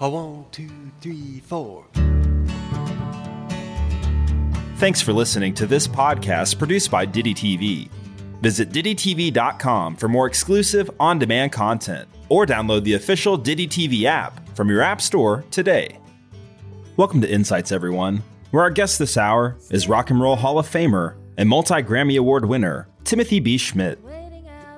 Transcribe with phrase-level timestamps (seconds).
[0.00, 0.70] A one, two,
[1.00, 1.84] three, four.
[4.76, 7.90] Thanks for listening to this podcast produced by Ditty TV.
[8.40, 14.56] Visit DittyTV.com for more exclusive on demand content or download the official Ditty TV app
[14.56, 15.98] from your App Store today.
[16.96, 20.68] Welcome to Insights, everyone, where our guest this hour is Rock and Roll Hall of
[20.68, 23.56] Famer and multi Grammy Award winner Timothy B.
[23.56, 23.98] Schmit.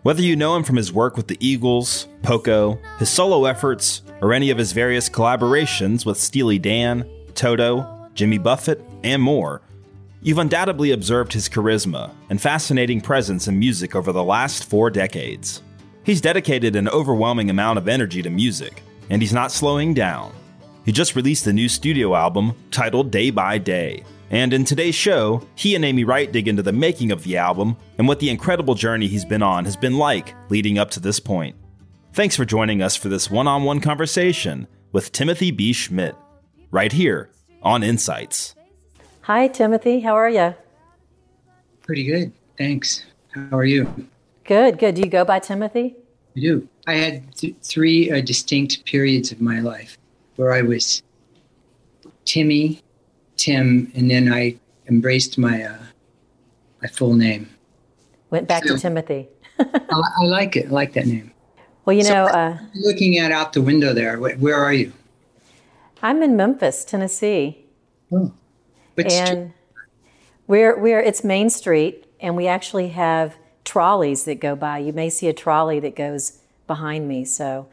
[0.02, 4.32] Whether you know him from his work with the Eagles, Poco, his solo efforts, or
[4.32, 9.60] any of his various collaborations with Steely Dan, Toto, Jimmy Buffett, and more,
[10.23, 15.60] you've undoubtedly observed his charisma and fascinating presence in music over the last four decades.
[16.02, 20.32] He's dedicated an overwhelming amount of energy to music, and he's not slowing down.
[20.87, 25.46] He just released a new studio album titled Day by Day, and in today's show,
[25.56, 28.74] he and Amy Wright dig into the making of the album and what the incredible
[28.74, 31.56] journey he's been on has been like leading up to this point.
[32.12, 35.72] Thanks for joining us for this one on one conversation with Timothy B.
[35.72, 36.14] Schmit,
[36.70, 37.30] right here
[37.62, 38.54] on Insights.
[39.22, 40.00] Hi, Timothy.
[40.00, 40.54] How are you?
[41.82, 42.32] Pretty good.
[42.56, 43.04] Thanks.
[43.32, 44.09] How are you?
[44.44, 44.94] Good, good.
[44.94, 45.96] Do you go by Timothy?
[46.37, 46.68] I do.
[46.87, 49.98] I had th- three uh, distinct periods of my life
[50.37, 51.02] where I was
[52.24, 52.82] Timmy,
[53.45, 54.57] Tim, and then I
[54.88, 55.79] embraced my uh,
[56.83, 57.49] my full name.
[58.30, 59.29] Went back So- to Timothy.
[59.59, 60.66] I, I like it.
[60.66, 61.33] I like that name.
[61.85, 64.93] Well, you So- know, uh, Looking at out the window there, wh- where are you?
[66.03, 67.65] I'm in Memphis, Tennessee,
[68.12, 68.33] Oh,
[68.97, 69.53] but and
[70.47, 74.79] we're we're it's Main Street, and we actually have trolleys that go by.
[74.79, 77.25] You may see a trolley that goes behind me.
[77.25, 77.69] So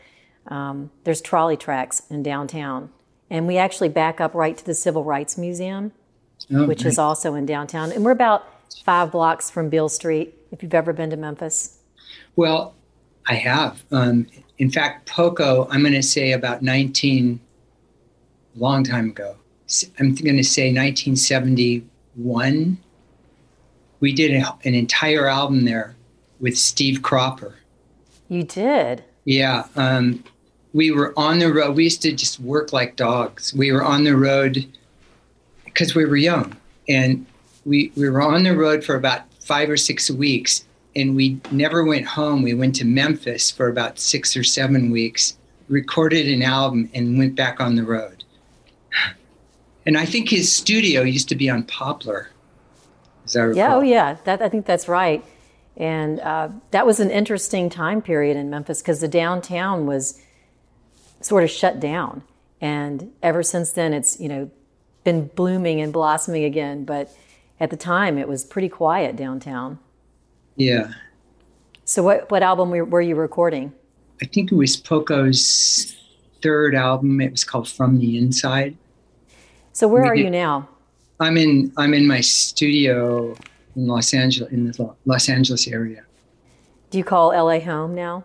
[0.48, 2.90] um, there's trolley tracks in downtown,
[3.30, 5.92] and we actually back up right to the Civil Rights Museum,
[6.54, 8.48] oh, which is also in downtown, and we're about
[8.84, 10.34] five blocks from Beale Street.
[10.52, 11.80] If you've ever been to Memphis.
[12.38, 12.74] Well,
[13.28, 13.84] I have.
[13.92, 14.28] Um,
[14.58, 17.40] in fact, Poco, I'm going to say about 19,
[18.56, 19.36] long time ago.
[20.00, 22.78] I'm going to say 1971.
[24.00, 25.96] We did a, an entire album there
[26.40, 27.56] with Steve Cropper.
[28.30, 29.04] You did.
[29.26, 29.66] Yeah.
[29.76, 30.24] Um,
[30.78, 31.76] we were on the road.
[31.76, 33.52] We used to just work like dogs.
[33.52, 34.72] We were on the road
[35.66, 36.56] because we were young.
[36.88, 37.26] And
[37.66, 40.66] we, we were on the road for about five or six weeks.
[40.96, 42.44] And we never went home.
[42.44, 45.36] We went to Memphis for about six or seven weeks,
[45.68, 48.24] recorded an album, and went back on the road.
[49.88, 52.30] And I think his studio used to be on Poplar.
[53.26, 53.58] As I recall.
[53.58, 55.26] Yeah, oh yeah, that, I think that's right.
[55.76, 60.22] And uh, that was an interesting time period in Memphis because the downtown was
[61.28, 62.24] sort of shut down,
[62.62, 64.50] and ever since then it's you know
[65.04, 66.86] been blooming and blossoming again.
[66.86, 67.10] But
[67.60, 69.80] at the time, it was pretty quiet downtown.
[70.56, 70.94] Yeah.
[71.86, 73.74] So what what album were, you recording?
[74.22, 75.96] I think it was Poco's
[76.42, 77.22] third album.
[77.22, 78.76] It was called From the Inside.
[79.74, 80.68] So where are you now?
[81.20, 83.36] I'm in I'm in my studio
[83.76, 86.04] in Los Angeles in the Los Angeles area.
[86.90, 88.24] Do you call LA home now?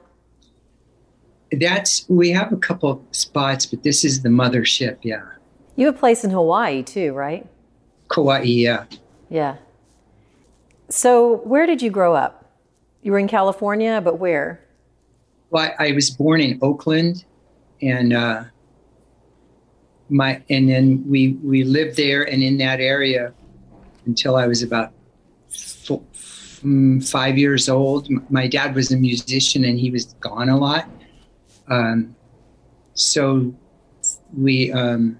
[1.60, 4.96] That's we have a couple spots, but this is the mothership.
[5.02, 5.22] Yeah,
[5.76, 7.46] You have a place in Hawaii too, right?
[8.08, 8.42] Kauai.
[8.42, 8.84] Yeah,
[9.30, 9.56] Yeah.
[10.88, 12.50] So where did you grow up?
[13.02, 14.60] You were in California, but where?
[15.50, 17.24] well, I, I was born in Oakland,
[17.82, 18.44] and uh,
[20.08, 23.32] my and then we we lived there and in that area
[24.06, 24.92] until I was about
[25.50, 26.04] fo-
[26.64, 28.08] mm, five years old.
[28.30, 30.88] My dad was a musician, and he was gone a lot.
[31.72, 32.14] Um,
[32.92, 33.54] so
[34.36, 35.18] we um,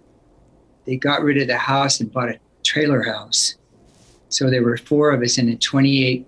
[0.85, 3.55] they got rid of the house and bought a trailer house.
[4.29, 6.27] So there were four of us in a 28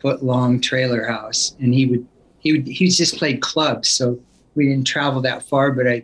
[0.00, 2.06] foot long trailer house, and he would
[2.40, 4.18] he would he just played clubs, so
[4.56, 5.70] we didn't travel that far.
[5.70, 6.02] But I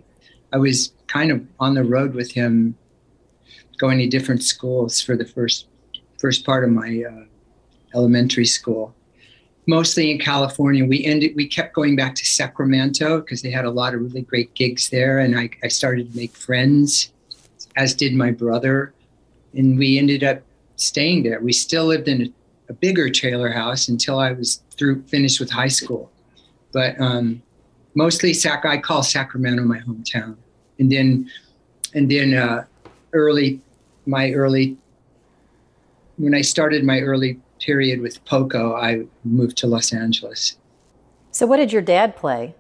[0.53, 2.77] I was kind of on the road with him,
[3.79, 5.67] going to different schools for the first
[6.21, 7.25] first part of my uh,
[7.93, 8.95] elementary school.
[9.67, 10.85] Mostly in California.
[10.85, 11.37] We ended.
[11.37, 14.89] We kept going back to Sacramento because they had a lot of really great gigs
[14.89, 17.13] there, and I, I started to make friends,
[17.77, 18.93] as did my brother,
[19.55, 20.43] and we ended up
[20.75, 21.41] staying there.
[21.41, 22.33] We still lived in a,
[22.71, 26.11] a bigger trailer house until I was through finished with high school.
[26.73, 27.41] But um,
[27.95, 28.65] mostly Sac.
[28.65, 30.37] I call Sacramento my hometown,
[30.81, 31.31] and then
[31.95, 32.65] and then uh,
[33.13, 33.61] early
[34.07, 34.77] my early
[36.17, 40.57] when I started my early period with Poco, I moved to Los Angeles.
[41.31, 42.55] So, what did your dad play?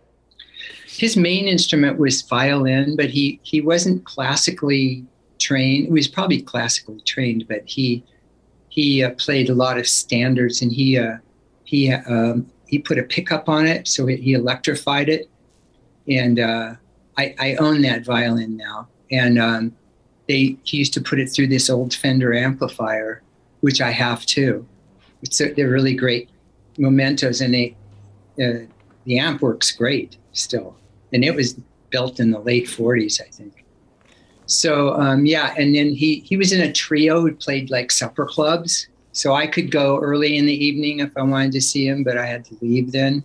[0.86, 5.04] His main instrument was violin, but he he wasn't classically
[5.38, 5.86] trained.
[5.86, 8.04] He was probably classically trained, but he
[8.68, 11.18] he uh, played a lot of standards, and he uh,
[11.64, 15.28] he um, he put a pickup on it, so he electrified it,
[16.08, 16.74] and uh,
[17.18, 19.76] I, I own that violin now, and um,
[20.28, 23.22] they he used to put it through this old Fender amplifier,
[23.60, 24.66] which I have too.
[25.22, 26.30] A, they're really great
[26.78, 27.76] mementos, and they
[28.42, 28.66] uh,
[29.04, 30.76] the amp works great still,
[31.12, 31.54] and it was
[31.90, 33.64] built in the late '40s, I think.
[34.46, 38.26] So um, yeah, and then he he was in a trio who played like supper
[38.26, 38.88] clubs.
[39.12, 42.16] So I could go early in the evening if I wanted to see him, but
[42.16, 43.24] I had to leave then.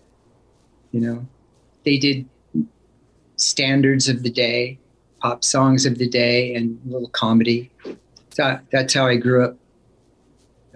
[0.92, 1.28] You know,
[1.86, 2.28] they did
[3.38, 4.80] standards of the day,
[5.22, 7.72] pop songs of the day, and little comedy.
[8.30, 9.58] So that's how I grew up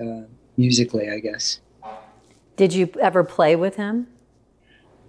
[0.02, 0.24] uh,
[0.58, 1.60] musically, I guess.
[2.56, 4.08] Did you ever play with him?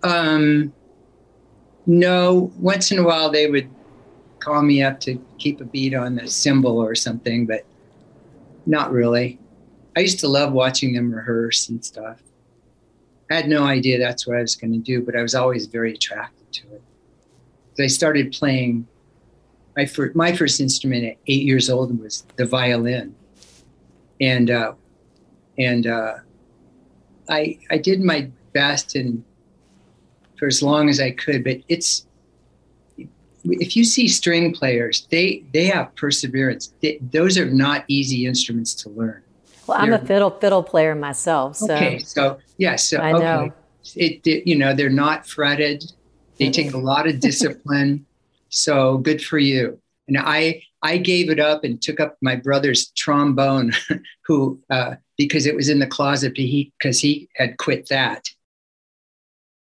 [0.03, 0.73] Um,
[1.87, 2.53] no.
[2.59, 3.69] Once in a while, they would
[4.39, 7.65] call me up to keep a beat on the cymbal or something, but
[8.67, 9.39] not really.
[9.97, 12.23] I used to love watching them rehearse and stuff.
[13.31, 15.67] I had no idea that's what I was going to do, but I was always
[15.67, 16.83] very attracted to it.
[17.81, 18.87] I started playing
[19.77, 23.15] my first, my first instrument at eight years old was the violin,
[24.21, 24.75] and uh,
[25.59, 26.15] and uh,
[27.29, 29.25] I I did my best and
[30.39, 31.45] for as long as I could.
[31.45, 32.07] But it's
[33.45, 36.73] if you see string players, they they have perseverance.
[36.83, 39.23] They, those are not easy instruments to learn.
[39.67, 41.57] Well, I'm they're, a fiddle fiddle player myself.
[41.57, 41.75] So.
[41.75, 43.23] Okay, so yes, yeah, so, I okay.
[43.23, 43.53] know.
[43.97, 45.85] It, it, you know they're not fretted.
[46.39, 48.05] They take a lot of discipline.
[48.49, 49.79] so good for you.
[50.09, 53.73] And I I gave it up and took up my brother's trombone,
[54.27, 58.29] who uh, because it was in the closet because he, he had quit that.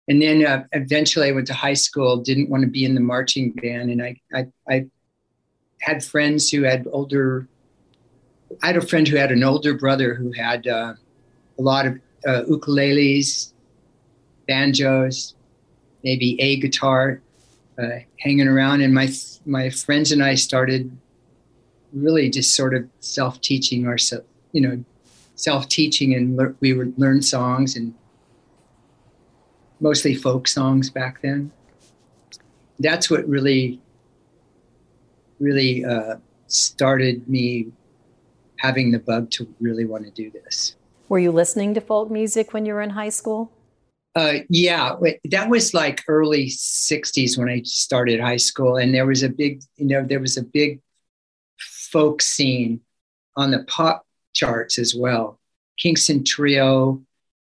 [0.09, 3.01] And then uh, eventually I went to high school, didn't want to be in the
[3.01, 3.91] marching band.
[3.91, 4.87] And I, I, I
[5.83, 7.47] had friends who had older,
[8.63, 10.95] I had a friend who had an older brother who had uh,
[11.59, 13.53] a lot of uh, ukuleles,
[14.47, 15.35] banjos,
[16.03, 17.21] maybe a guitar
[17.79, 18.81] uh, hanging around.
[18.81, 19.11] And my,
[19.45, 20.91] my friends and I started
[21.93, 24.85] really just sort of self-teaching ourselves, you know,
[25.39, 27.95] self-teaching and le- we would learn songs and
[29.81, 31.53] mostly folk songs back then.
[32.81, 33.81] That's what really,
[35.39, 36.17] really uh,
[36.49, 37.69] started me
[38.59, 40.75] having the bug to really want to do this.
[41.09, 43.53] Were you listening to folk music when you were in high school?
[44.17, 44.97] Uh, yeah,
[45.31, 49.63] that was like early '60s when I started high school, and there was a big,
[49.77, 50.81] you know, there was a big
[51.61, 52.81] folk scene
[53.37, 54.05] on the pop
[54.39, 55.41] charts as well.
[55.79, 57.03] Kingston Trio,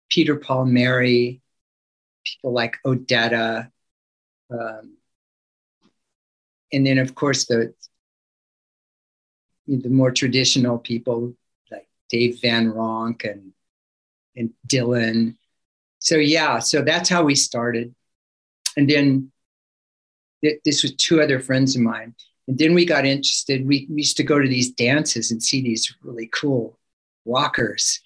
[0.09, 1.41] Peter Paul Mary,
[2.23, 3.71] people like Odetta,
[4.51, 4.97] um,
[6.71, 7.73] and then of course the
[9.67, 11.33] the more traditional people
[11.71, 13.53] like Dave Van Ronk and
[14.35, 15.35] and Dylan.
[15.99, 17.95] So yeah, so that's how we started,
[18.77, 19.31] and then
[20.43, 22.13] th- this was two other friends of mine,
[22.47, 23.65] and then we got interested.
[23.65, 26.77] We, we used to go to these dances and see these really cool
[27.25, 27.99] rockers,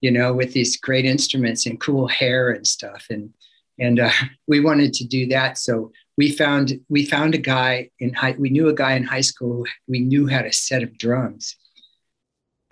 [0.00, 3.32] you know, with these great instruments and cool hair and stuff, and
[3.78, 4.10] and uh,
[4.46, 5.58] we wanted to do that.
[5.58, 8.36] So we found we found a guy in high.
[8.38, 9.64] We knew a guy in high school.
[9.88, 11.56] we knew had a set of drums.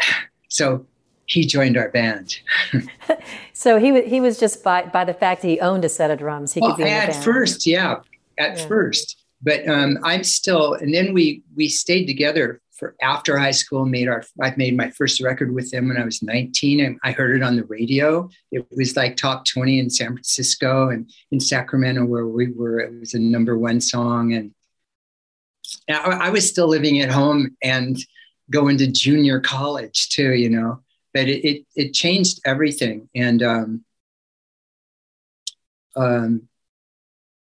[0.53, 0.85] So
[1.27, 2.41] he joined our band.
[3.53, 6.19] so he he was just by by the fact that he owned a set of
[6.19, 6.53] drums.
[6.53, 8.01] He well, could be at first, yeah,
[8.37, 8.67] at yeah.
[8.67, 9.17] first.
[9.41, 14.09] But um, I'm still, and then we we stayed together for after high school made
[14.09, 17.37] our i made my first record with them when i was 19 and i heard
[17.37, 18.29] it on the radio.
[18.51, 22.81] It was like top 20 in san francisco and in sacramento where we were.
[22.81, 24.33] It was a number one song.
[24.33, 24.53] And
[25.89, 27.97] I, was still living at home and
[28.51, 30.81] going to junior college too you know
[31.13, 33.09] but it it, it changed everything.
[33.15, 33.85] And um,
[35.97, 36.49] um,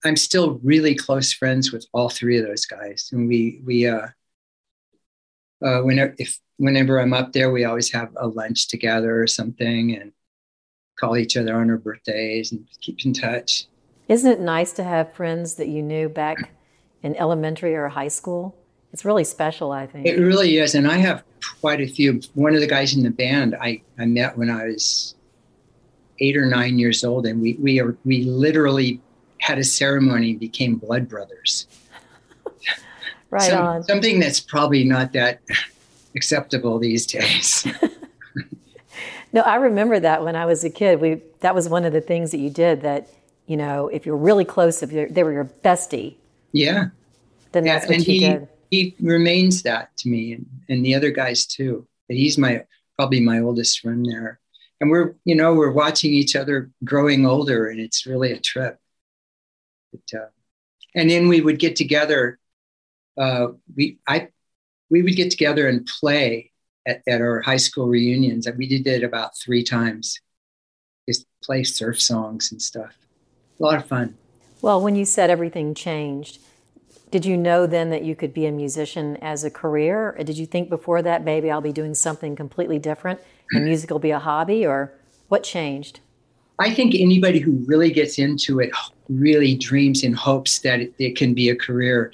[0.05, 4.09] I'm still really close friends with all three of those guys, and we we uh,
[5.65, 9.97] uh, whenever if whenever I'm up there, we always have a lunch together or something,
[9.97, 10.13] and
[10.99, 13.67] call each other on our birthdays and keep in touch.
[14.09, 16.51] Isn't it nice to have friends that you knew back
[17.03, 18.57] in elementary or high school?
[18.93, 20.07] It's really special, I think.
[20.07, 21.23] It really is, and I have
[21.61, 22.21] quite a few.
[22.35, 25.15] One of the guys in the band I, I met when I was
[26.21, 29.01] eight or nine years old, and we we are we literally
[29.41, 31.67] had a ceremony and became blood brothers.
[33.31, 33.83] Right Some, on.
[33.85, 35.41] Something that's probably not that
[36.15, 37.67] acceptable these days.
[39.33, 41.01] No, I remember that when I was a kid.
[41.01, 42.81] We that was one of the things that you did.
[42.83, 43.09] That
[43.47, 46.17] you know, if you're really close, if they were your bestie,
[46.53, 46.87] yeah.
[47.53, 48.49] then Yeah, that's what and you he did.
[48.71, 51.87] he remains that to me, and, and the other guys too.
[52.09, 52.65] But he's my
[52.97, 54.41] probably my oldest friend there,
[54.81, 58.79] and we're you know we're watching each other growing older, and it's really a trip.
[59.93, 60.29] But, uh,
[60.95, 62.39] and then we would get together.
[63.19, 64.29] Uh, we I
[64.91, 66.51] we would get together and play
[66.87, 70.21] at, at our high school reunions, and we did it about three times.
[71.09, 72.97] Just play surf songs and stuff.
[73.59, 74.17] A lot of fun.
[74.61, 76.41] Well, when you said everything changed,
[77.11, 80.15] did you know then that you could be a musician as a career?
[80.19, 83.21] Or did you think before that, maybe I'll be doing something completely different
[83.53, 84.67] and music will be a hobby?
[84.67, 84.93] Or
[85.29, 86.01] what changed?
[86.59, 88.71] I think anybody who really gets into it
[89.09, 92.13] really dreams and hopes that it, it can be a career.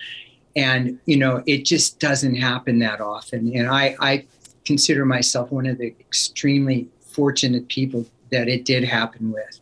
[0.57, 3.55] And, you know, it just doesn't happen that often.
[3.57, 4.27] And I, I
[4.65, 9.61] consider myself one of the extremely fortunate people that it did happen with.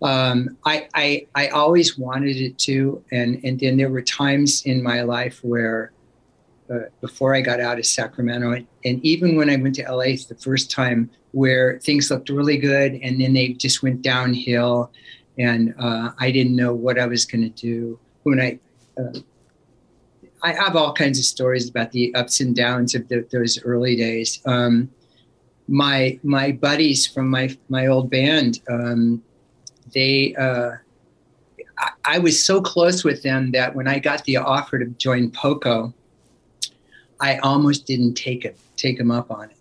[0.00, 3.02] Um, I, I, I always wanted it to.
[3.10, 5.92] And, and then there were times in my life where,
[6.70, 10.16] uh, before I got out of Sacramento, and, and even when I went to LA
[10.28, 14.90] the first time, where things looked really good and then they just went downhill,
[15.38, 17.98] and uh, I didn't know what I was going to do.
[18.24, 18.58] When I,
[18.98, 19.20] uh,
[20.42, 23.96] I have all kinds of stories about the ups and downs of the, those early
[23.96, 24.40] days.
[24.46, 24.90] Um,
[25.66, 29.22] my my buddies from my my old band, um,
[29.94, 30.34] they.
[30.34, 30.72] Uh,
[31.78, 35.30] I, I was so close with them that when I got the offer to join
[35.30, 35.92] Poco,
[37.20, 39.56] I almost didn't take it, take them up on it,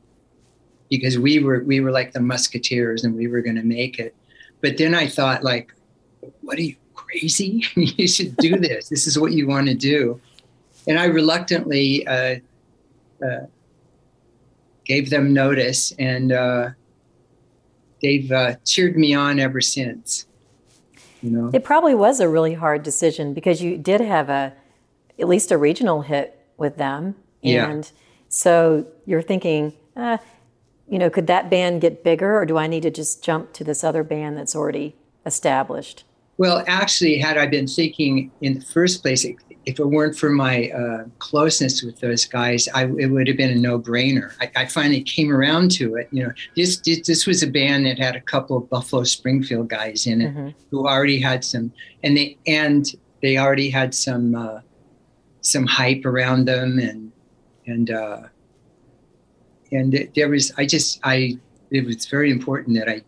[0.90, 4.16] because we were we were like the musketeers and we were going to make it.
[4.62, 5.74] But then I thought, like,
[6.42, 7.64] what are you crazy?
[7.76, 8.90] you should do this.
[8.90, 10.20] this is what you want to do.
[10.88, 12.38] And I reluctantly uh,
[13.24, 13.46] uh,
[14.86, 16.70] gave them notice, and uh,
[18.02, 20.26] they've uh, cheered me on ever since.
[21.22, 24.54] You know, It probably was a really hard decision because you did have a
[25.20, 27.70] at least a regional hit with them, Yeah.
[27.70, 27.92] and
[28.30, 30.20] so you're thinking, uh,
[30.88, 33.64] you know, could that band get bigger, or do I need to just jump to
[33.64, 36.06] this other band that's already established?
[36.38, 39.26] Well, actually, had I been thinking in the first place,
[39.68, 43.52] if it weren't for my uh, closeness with those guys, I, it would have been
[43.52, 44.32] a no-brainer.
[44.40, 46.08] I, I finally came around to it.
[46.12, 50.08] You know, this, this was a band that had a couple of Buffalo Springfield guys
[50.08, 52.86] in it who already had some, and they and
[53.22, 54.62] they already had some uh,
[55.42, 57.12] some hype around them, and
[57.66, 58.22] and uh,
[59.74, 60.54] and there was.
[60.58, 61.38] I just I
[61.72, 63.02] it was very important that I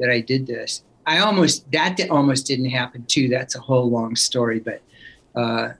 [0.00, 0.84] that I did this.
[1.04, 3.28] I almost that almost didn't happen too.
[3.28, 4.80] That's a whole long story, but
[5.34, 5.72] uh,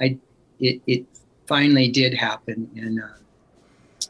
[0.00, 0.18] I
[0.60, 1.06] it it
[1.46, 4.06] finally did happen, and uh,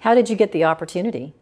[0.00, 1.34] How did you get the opportunity?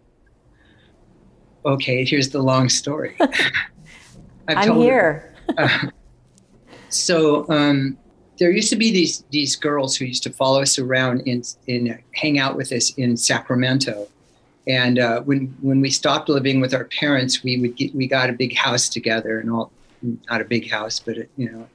[1.65, 3.17] okay, here's the long story.
[4.49, 4.83] Told it.
[4.83, 5.35] here.
[6.89, 7.97] So um,
[8.39, 11.99] there used to be these these girls who used to follow us around and in
[12.15, 14.09] hang out with us in Sacramento.
[14.67, 18.31] And uh, when when we stopped living with our parents, we would get, we got
[18.31, 19.71] a big house together and all
[20.03, 21.69] not a big house, but a, you know,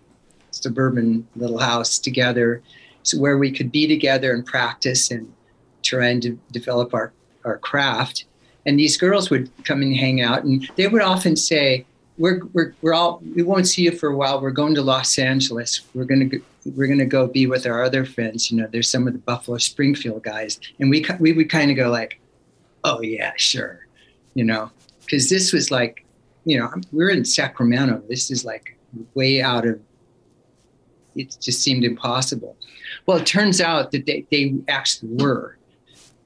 [0.55, 2.61] suburban little house together,
[3.03, 5.31] so where we could be together and practice and
[5.83, 8.25] try and de- develop our our craft.
[8.65, 11.85] And these girls would come and hang out, and they would often say,
[12.17, 14.41] we're, we're, we're all we won't see you for a while.
[14.41, 15.81] We're going to los angeles.
[15.93, 16.41] We're going to
[16.75, 18.49] we're to go be with our other friends.
[18.49, 20.59] You know there's some of the buffalo springfield guys.
[20.79, 22.19] And we we would kind of go like
[22.83, 23.85] oh yeah sure
[24.35, 24.69] you know?
[25.01, 26.05] Because this was like
[26.45, 28.03] you know we're in sacramento.
[28.07, 28.77] This is like
[29.15, 29.79] way out of
[31.15, 32.55] it just seemed impossible
[33.05, 35.57] well it turns out that they, they actually were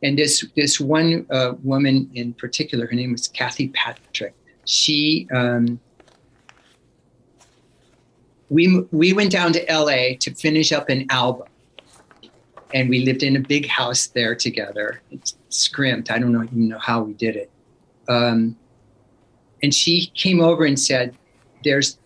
[0.02, 4.34] and this this one uh, woman in particular her name was kathy patrick
[4.66, 5.80] she um,
[8.50, 11.48] we we went down to LA to finish up an album,
[12.74, 15.02] and we lived in a big house there together.
[15.12, 16.12] It's scrimped.
[16.12, 17.52] I don't know even know how we did it.
[18.08, 18.58] Um,
[19.62, 21.16] and she came over and said,
[21.64, 22.00] "There's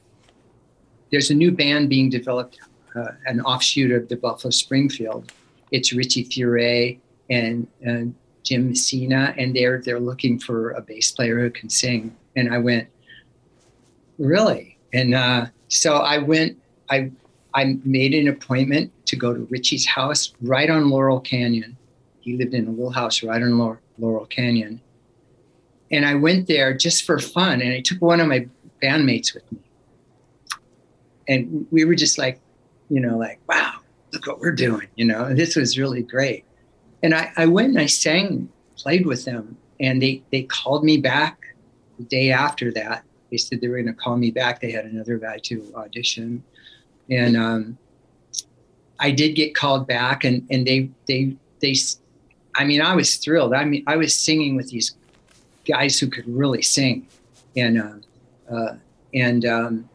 [1.11, 2.59] there's a new band being developed,
[2.95, 5.31] uh, an offshoot of the Buffalo Springfield.
[5.71, 8.11] It's Richie Furay and uh,
[8.43, 12.57] Jim Messina, and they're they're looking for a bass player who can sing." And I
[12.57, 12.87] went,
[14.17, 14.77] really?
[14.93, 16.57] And uh, so I went,
[16.89, 17.11] I,
[17.53, 21.77] I made an appointment to go to Richie's house right on Laurel Canyon.
[22.21, 23.57] He lived in a little house right on
[23.97, 24.81] Laurel Canyon.
[25.91, 27.61] And I went there just for fun.
[27.61, 28.47] And I took one of my
[28.81, 29.59] bandmates with me.
[31.27, 32.39] and we were just like,
[32.93, 33.79] you know, like, wow,
[34.11, 34.87] look what we're doing.
[34.95, 36.45] You know, this was really great.
[37.01, 40.97] And I, I went and I sang, played with them, and they they called me
[40.97, 41.55] back
[41.97, 43.03] the day after that.
[43.31, 44.61] They said they were going to call me back.
[44.61, 46.43] They had another guy to audition,
[47.09, 47.77] and um,
[48.99, 51.73] I did get called back, and and they they they.
[52.55, 53.55] I mean, I was thrilled.
[53.55, 54.95] I mean, I was singing with these
[55.65, 57.07] guys who could really sing,
[57.57, 58.75] and uh, uh,
[59.15, 59.89] and um,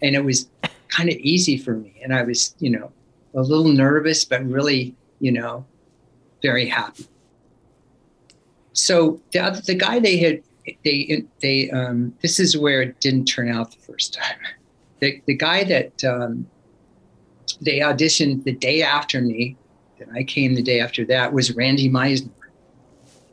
[0.00, 0.48] and it was
[0.88, 2.00] kind of easy for me.
[2.02, 2.92] And I was, you know,
[3.34, 5.64] a little nervous, but really, you know,
[6.42, 7.06] very happy.
[8.72, 10.42] So the the guy they had
[10.84, 14.38] they they um, this is where it didn't turn out the first time.
[14.98, 16.46] The the guy that um,
[17.60, 19.54] they auditioned the day after me,
[20.00, 22.30] and I came the day after that was Randy Meisner,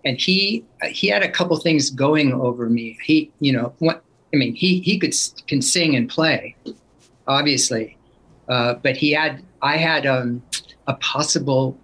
[0.03, 2.97] and he he had a couple things going over me.
[3.01, 5.15] He you know what I mean he he could
[5.47, 6.57] can sing and play,
[7.27, 7.97] obviously,
[8.47, 10.43] uh, but he had I had um,
[10.87, 11.77] a possible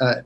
[0.00, 0.16] uh,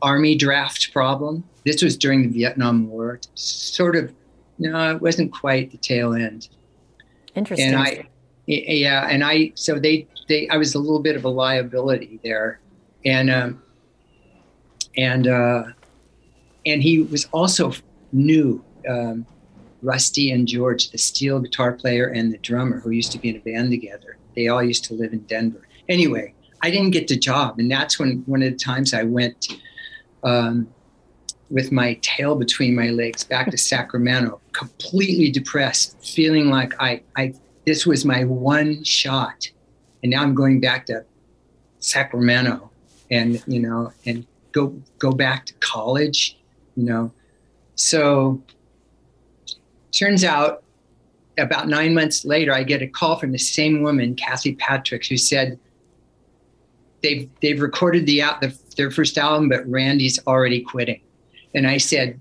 [0.00, 1.44] army draft problem.
[1.64, 4.12] This was during the Vietnam War, sort of.
[4.58, 6.48] No, it wasn't quite the tail end.
[7.34, 7.68] Interesting.
[7.68, 8.08] And I,
[8.46, 12.60] yeah, and I so they they I was a little bit of a liability there,
[13.04, 13.62] and um,
[14.96, 15.64] and uh,
[16.66, 17.72] and he was also
[18.12, 18.64] new.
[18.88, 19.26] Um,
[19.82, 23.36] Rusty and George, the steel guitar player and the drummer, who used to be in
[23.36, 24.16] a band together.
[24.34, 25.66] They all used to live in Denver.
[25.88, 29.58] Anyway, I didn't get the job, and that's when one of the times I went
[30.22, 30.68] um,
[31.50, 37.34] with my tail between my legs back to Sacramento, completely depressed, feeling like I, I
[37.66, 39.50] this was my one shot,
[40.02, 41.04] and now I'm going back to
[41.80, 42.70] Sacramento,
[43.10, 46.38] and you know, and go go back to college,
[46.76, 47.12] you know.
[47.74, 48.42] So
[49.92, 50.62] turns out
[51.38, 55.16] about nine months later, I get a call from the same woman, Kathy Patrick, who
[55.16, 55.58] said
[57.02, 61.00] they've they've recorded the, the their first album, but Randy's already quitting.
[61.54, 62.18] And I said,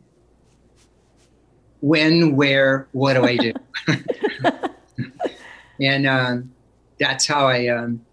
[1.80, 3.54] when, where, what do I do?
[5.82, 6.52] and um,
[7.00, 8.06] that's how I um,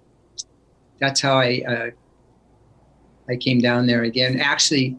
[1.00, 1.90] that's how I uh,
[3.30, 4.40] I came down there again.
[4.40, 4.96] Actually,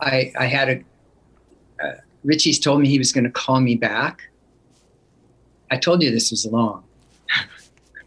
[0.00, 4.28] I I had a uh, Richie's told me he was going to call me back.
[5.70, 6.84] I told you this was long.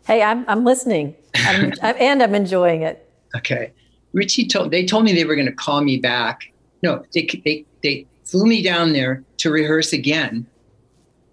[0.05, 3.09] hey, I'm I'm listening, I'm, and I'm enjoying it.
[3.35, 3.71] Okay,
[4.13, 6.51] Richie told they told me they were going to call me back.
[6.81, 10.45] No, they they they flew me down there to rehearse again,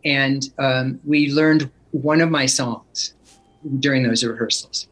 [0.04, 3.14] and um, we learned one of my songs
[3.78, 4.88] during those rehearsals.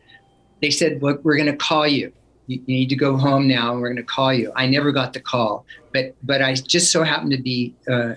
[0.61, 2.12] They said, "Look, we're going to call you.
[2.53, 2.62] You.
[2.67, 5.21] Need to go home now, and we're going to call you." I never got the
[5.21, 7.75] call, but but I just so happened to be.
[7.91, 8.15] Uh,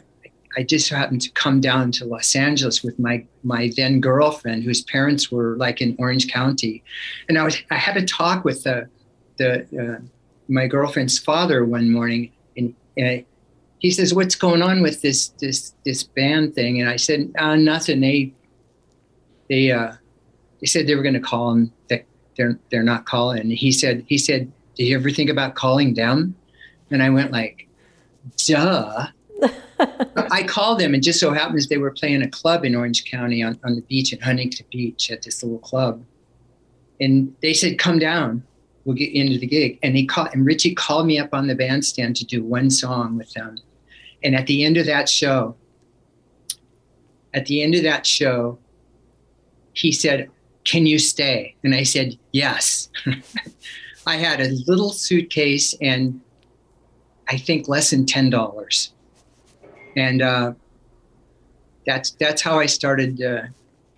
[0.58, 4.63] I just so happened to come down to Los Angeles with my my then girlfriend,
[4.63, 6.84] whose parents were like in Orange County,
[7.28, 8.88] and I was I had a talk with the
[9.38, 10.02] the uh,
[10.48, 13.26] my girlfriend's father one morning, and, and
[13.80, 17.56] he says, "What's going on with this this this band thing?" And I said, uh,
[17.56, 18.02] "Nothing.
[18.02, 18.34] They
[19.50, 19.93] they uh,
[20.60, 21.67] they said they were going to call.
[21.89, 25.56] That they're they're not calling." And he said he said, "Did you ever think about
[25.56, 26.36] calling them?"
[26.91, 27.67] And I went like,
[28.45, 29.08] "Duh."
[30.32, 33.43] I called them, and just so happens they were playing a club in Orange County
[33.43, 36.04] on, on the beach at Huntington Beach at this little club.
[37.00, 38.43] And they said, Come down,
[38.84, 39.80] we'll get into the gig.
[39.84, 43.17] And he called, and Richie called me up on the bandstand to do one song
[43.17, 43.58] with them.
[44.24, 45.56] And at the end of that show,
[47.34, 48.58] at the end of that show,
[49.74, 50.30] he said,
[50.65, 51.56] Can you stay?
[51.63, 52.89] And I said, Yes.
[54.08, 56.21] I had a little suitcase and
[57.28, 58.93] I think less than ten dollars,
[59.95, 60.54] and uh,
[61.86, 63.43] that's that's how I started uh,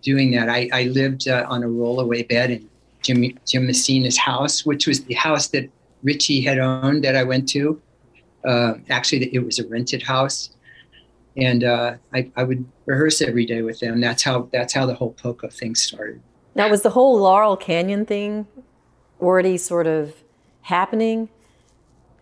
[0.01, 0.49] doing that.
[0.49, 2.69] I, I lived uh, on a rollaway bed in
[3.01, 5.69] Jim Jim Messina's house, which was the house that
[6.03, 7.81] Richie had owned that I went to.
[8.45, 10.51] Uh, actually, it was a rented house,
[11.35, 13.99] and uh, I, I would rehearse every day with them.
[13.99, 16.21] That's how that's how the whole Poco thing started.
[16.57, 18.47] Now, was the whole Laurel Canyon thing
[19.21, 20.15] already sort of
[20.61, 21.29] happening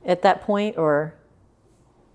[0.05, 1.13] at that point, or?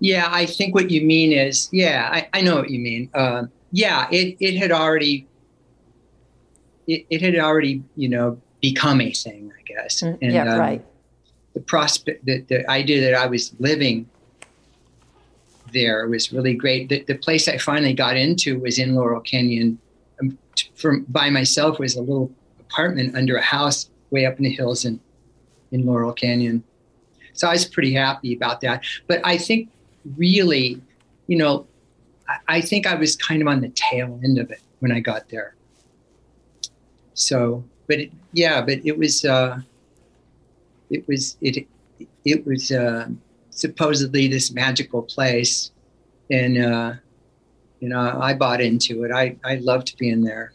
[0.00, 3.08] Yeah, I think what you mean is, yeah, I, I know what you mean.
[3.14, 5.26] Uh, yeah, it, it had already,
[6.86, 10.02] it, it had already, you know, become a thing, I guess.
[10.02, 10.84] Mm, and, yeah, um, right.
[11.54, 14.06] The prospect, the, the idea that I was living
[15.72, 16.90] there was really great.
[16.90, 19.78] The, the place I finally got into was in Laurel Canyon.
[20.74, 24.84] From by myself was a little apartment under a house way up in the hills
[24.84, 25.00] in
[25.72, 26.64] in Laurel Canyon.
[27.32, 28.84] So I was pretty happy about that.
[29.06, 29.70] But I think
[30.16, 30.80] really,
[31.26, 31.66] you know,
[32.28, 34.60] I, I think I was kind of on the tail end of it.
[34.80, 35.54] when I got there.
[37.14, 39.60] So, but it, yeah, but it was uh,
[40.90, 41.66] it was it
[42.24, 43.08] it was uh,
[43.50, 45.70] supposedly this magical place,
[46.30, 46.92] and uh,
[47.80, 49.10] you know I bought into it.
[49.10, 50.52] I I loved being there.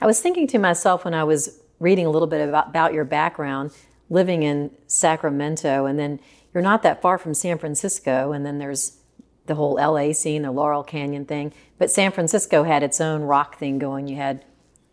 [0.00, 3.04] I was thinking to myself when I was reading a little bit about, about your
[3.04, 3.72] background,
[4.10, 6.20] living in Sacramento, and then
[6.52, 8.98] you're not that far from San Francisco, and then there's
[9.46, 11.52] the whole LA scene, the Laurel Canyon thing.
[11.78, 14.08] But San Francisco had its own rock thing going.
[14.08, 14.44] You had,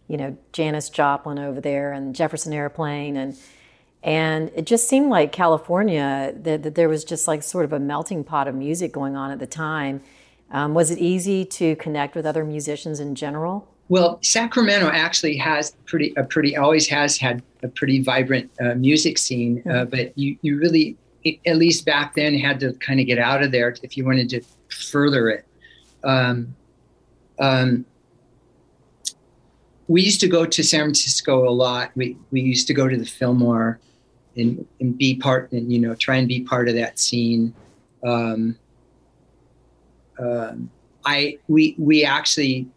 [0.08, 3.38] you know, Janis Joplin over there and Jefferson Airplane and
[4.04, 7.80] and it just seemed like California that, that there was just like sort of a
[7.80, 10.02] melting pot of music going on at the time.
[10.54, 13.68] Um, was it easy to connect with other musicians in general?
[13.90, 19.18] Well, Sacramento actually has pretty a pretty always has had a pretty vibrant uh, music
[19.18, 19.90] scene, uh, mm-hmm.
[19.90, 20.98] but you you really
[21.46, 24.30] at least back then had to kind of get out of there if you wanted
[24.30, 25.46] to further it.
[26.04, 26.56] Um,
[27.40, 27.86] um,
[29.88, 31.92] we used to go to San Francisco a lot.
[31.96, 33.80] We we used to go to the Fillmore
[34.36, 37.54] and, and be part and you know try and be part of that scene.
[38.06, 38.58] Um,
[40.20, 40.54] uh,
[41.06, 42.68] I we we actually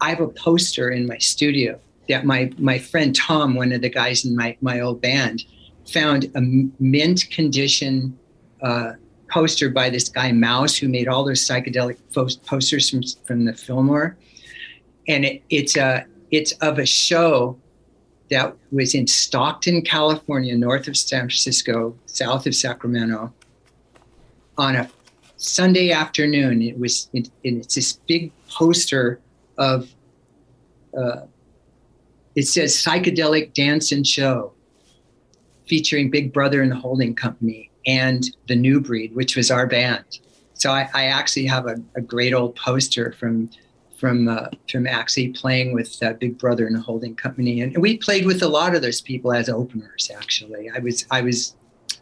[0.00, 3.88] I have a poster in my studio that my my friend Tom, one of the
[3.88, 5.44] guys in my my old band,
[5.86, 6.40] found a
[6.80, 8.18] mint condition
[8.62, 8.92] uh,
[9.30, 11.98] poster by this guy Mouse who made all those psychedelic
[12.46, 14.16] posters from from the Fillmore,
[15.08, 17.58] and it, it's a it's of a show
[18.30, 23.32] that was in Stockton, California, north of San Francisco, south of Sacramento,
[24.56, 24.88] on a
[25.42, 26.62] Sunday afternoon.
[26.62, 29.20] It was it, it's this big poster
[29.58, 29.92] of
[30.96, 31.22] uh,
[32.36, 34.52] it says psychedelic dance and show
[35.66, 40.04] featuring Big Brother and the Holding Company and the New Breed, which was our band.
[40.54, 43.50] So I, I actually have a, a, great old poster from
[43.98, 47.96] from uh, from actually playing with uh, Big Brother and the Holding Company, and we
[47.96, 50.08] played with a lot of those people as openers.
[50.14, 51.56] Actually, I was I was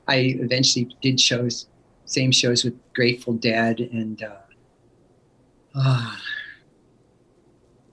[0.08, 1.68] I eventually did shows,
[2.10, 4.36] same shows with Grateful Dead, and uh,
[5.74, 6.16] uh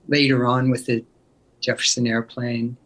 [0.08, 1.04] later on with the
[1.60, 2.76] Jefferson Airplane.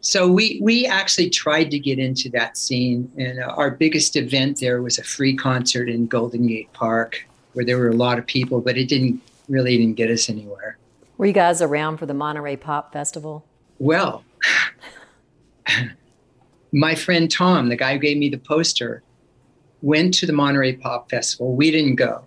[0.00, 4.60] So we we actually tried to get into that scene, and uh, our biggest event
[4.60, 8.26] there was a free concert in Golden Gate Park, where there were a lot of
[8.26, 10.76] people, but it didn't really didn't get us anywhere.
[11.16, 13.46] Were you guys around for the Monterey Pop Festival?
[13.78, 14.24] Well,
[16.72, 19.02] my friend Tom, the guy who gave me the poster,
[19.84, 21.54] went to the Monterey Pop Festival.
[21.54, 22.24] We didn't go.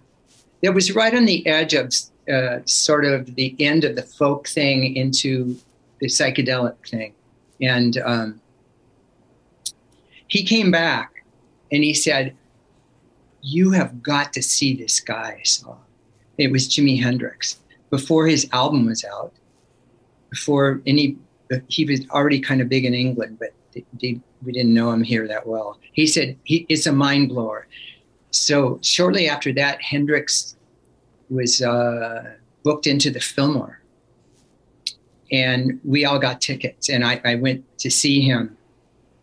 [0.61, 1.91] It was right on the edge of
[2.31, 5.57] uh, sort of the end of the folk thing into
[5.99, 7.13] the psychedelic thing.
[7.59, 8.41] And um,
[10.27, 11.23] he came back
[11.71, 12.35] and he said,
[13.41, 15.77] You have got to see this guy I saw.
[16.37, 17.57] It was Jimi Hendrix
[17.89, 19.33] before his album was out,
[20.29, 21.17] before any,
[21.67, 23.53] he was already kind of big in England, but
[24.01, 25.79] we didn't know him here that well.
[25.93, 27.67] He said, he, It's a mind blower.
[28.31, 30.55] So shortly after that, Hendrix
[31.29, 33.81] was uh, booked into the Fillmore.
[35.31, 38.57] And we all got tickets, and I, I went to see him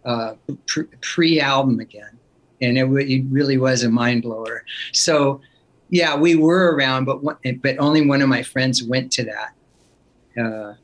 [0.05, 0.35] uh,
[1.01, 2.19] pre album again.
[2.61, 4.65] And it, it really was a mind blower.
[4.93, 5.41] So,
[5.89, 10.43] yeah, we were around, but one, but only one of my friends went to that,
[10.43, 10.75] uh,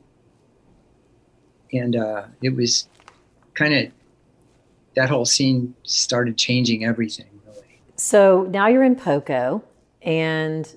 [1.73, 2.89] and uh, it was
[3.55, 3.93] kind of
[4.97, 7.81] that whole scene started changing everything really.
[7.97, 9.63] So now you're in Poco,
[10.03, 10.73] and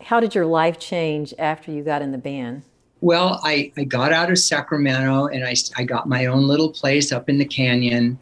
[0.00, 2.62] how did your life change after you got in the band?
[3.00, 7.12] Well, I, I got out of Sacramento and I, I got my own little place
[7.12, 8.18] up in the canyon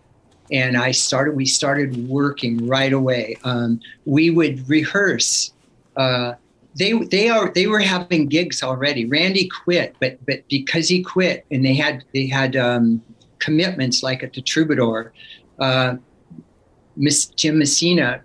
[0.52, 1.34] and I started.
[1.34, 3.36] We started working right away.
[3.44, 5.52] Um, we would rehearse.
[5.96, 6.34] Uh,
[6.74, 9.06] they they are they were having gigs already.
[9.06, 13.02] Randy quit, but but because he quit and they had they had um,
[13.46, 15.12] commitments like at the Troubadour,
[15.58, 15.96] uh,
[16.96, 18.22] Miss Jim Messina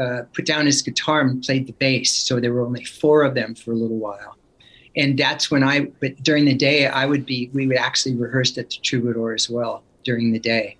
[0.00, 2.10] uh, put down his guitar and played the bass.
[2.26, 4.36] So there were only four of them for a little while.
[4.96, 8.56] And that's when I, but during the day, I would be, we would actually rehearse
[8.58, 10.78] at the Troubadour as well during the day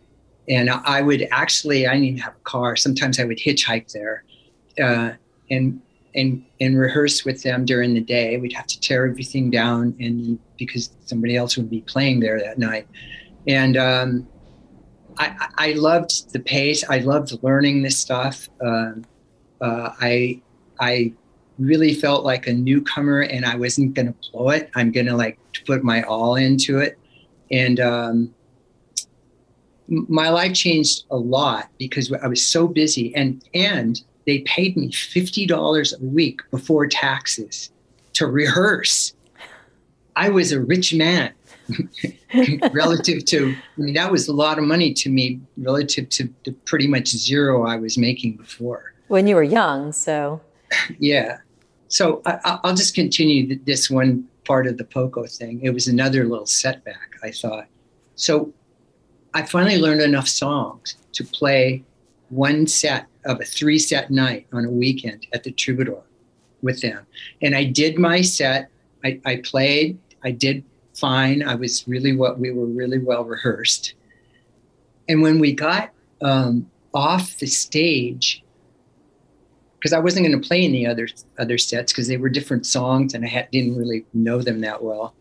[0.50, 2.76] and I would actually I didn't have a car.
[2.76, 4.24] Sometimes I would hitchhike there,
[4.82, 5.12] uh,
[5.50, 5.80] and
[6.14, 8.36] and and rehearse with them during the day.
[8.36, 12.58] We'd have to tear everything down, and because somebody else would be playing there that
[12.58, 12.86] night,
[13.46, 14.28] and um,
[15.18, 16.84] I, I loved the pace.
[16.88, 18.48] I loved learning this stuff.
[18.64, 18.92] Uh,
[19.60, 20.40] uh, I
[20.80, 21.12] I
[21.58, 24.70] really felt like a newcomer, and I wasn't going to blow it.
[24.74, 26.98] I'm going to like put my all into it,
[27.50, 28.34] and um,
[29.90, 34.92] my life changed a lot because I was so busy and and they paid me
[34.92, 37.72] $50 a week before taxes
[38.12, 39.12] to rehearse.
[40.14, 41.32] I was a rich man
[42.72, 46.52] relative to, I mean, that was a lot of money to me relative to the
[46.64, 48.94] pretty much zero I was making before.
[49.08, 50.40] When you were young, so.
[51.00, 51.38] Yeah.
[51.88, 55.60] So I, will just continue this one part of the POCO thing.
[55.64, 57.66] It was another little setback, I thought.
[58.14, 58.54] So
[59.34, 61.82] I finally learned enough songs to play
[62.28, 66.02] one set of a three set night on a weekend at the Troubadour
[66.62, 67.06] with them.
[67.42, 68.70] And I did my set.
[69.04, 69.98] I, I played.
[70.22, 71.42] I did fine.
[71.42, 73.94] I was really what we were really well rehearsed.
[75.08, 75.90] And when we got
[76.22, 78.44] um, off the stage,
[79.78, 83.14] because I wasn't going to play any other other sets because they were different songs
[83.14, 85.14] and I had, didn't really know them that well.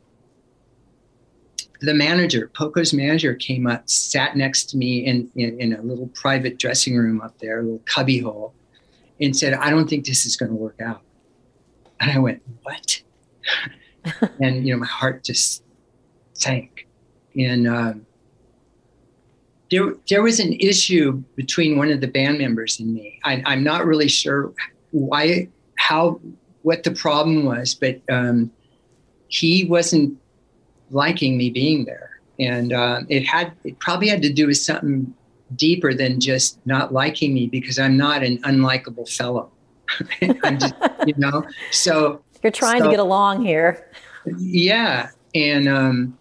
[1.82, 6.08] The manager, Poco's manager, came up, sat next to me in, in, in a little
[6.08, 8.54] private dressing room up there, a little cubbyhole,
[9.22, 11.02] and said, "I don't think this is going to work out."
[12.02, 13.02] And I went, "What?"
[14.42, 15.64] and you know, my heart just
[16.34, 16.88] sank.
[17.36, 18.06] And um,
[19.70, 23.20] there, there was an issue between one of the band members and me.
[23.24, 24.52] I, am not really sure
[24.92, 26.20] why, how,
[26.64, 28.52] what the problem was, but um,
[29.28, 30.18] he wasn't
[30.92, 35.14] liking me being there, and uh, it had it probably had to do with something
[35.56, 39.50] deeper than just not liking me because I'm not an unlikable fellow.
[40.44, 40.76] I'm just,
[41.08, 43.88] you know, so you're trying so, to get along here.
[44.38, 46.18] Yeah, and um,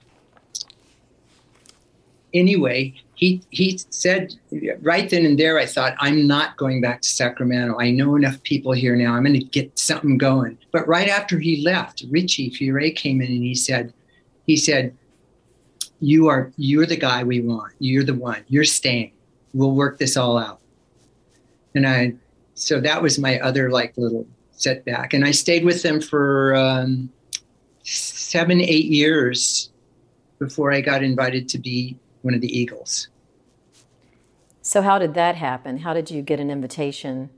[2.33, 4.35] anyway, he he said
[4.81, 7.79] right then and there, I thought I'm not going back to Sacramento.
[7.79, 9.15] I know enough people here now.
[9.15, 10.57] I'm going to get something going.
[10.71, 13.93] But right after he left, Richie Furay came in and he said,
[14.49, 14.97] he said,
[16.01, 17.75] "You are you're the guy we want.
[17.79, 18.45] You're the one.
[18.49, 19.13] You're staying.
[19.55, 20.61] We'll work this all out."
[21.77, 22.15] And I,
[22.55, 25.15] so that was my other like little setback.
[25.15, 27.11] And I stayed with them for um,
[27.85, 29.71] seven, eight years
[30.39, 33.09] before I got invited to be one of the Eagles.
[34.63, 35.79] So, how did that happen?
[35.79, 37.31] How did you get an invitation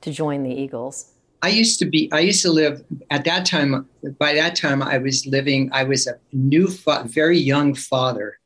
[0.00, 1.13] to join the Eagles?
[1.44, 3.86] I used to be, I used to live at that time.
[4.18, 8.38] By that time, I was living, I was a new, fa- very young father.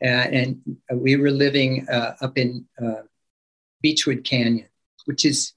[0.00, 0.48] Uh, and
[0.92, 3.02] we were living uh, up in uh,
[3.82, 4.68] Beechwood Canyon,
[5.06, 5.52] which is,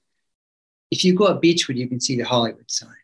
[0.90, 3.02] if you go up Beechwood, you can see the Hollywood sign.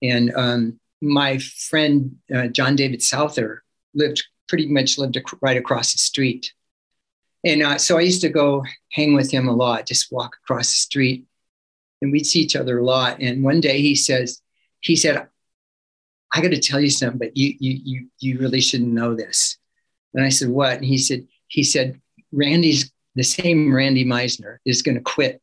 [0.00, 5.92] And um, my friend, uh, John David Souther, lived pretty much lived ac- right across
[5.92, 6.54] the street.
[7.44, 10.68] And uh, so I used to go hang with him a lot, just walk across
[10.68, 11.26] the street.
[12.00, 13.20] And we'd see each other a lot.
[13.20, 14.40] And one day he says,
[14.80, 15.28] he said,
[16.32, 19.58] I got to tell you something, but you, you, you, you really shouldn't know this.
[20.14, 20.76] And I said, what?
[20.76, 22.00] And he said, he said,
[22.32, 25.42] Randy's the same Randy Meisner is going to quit.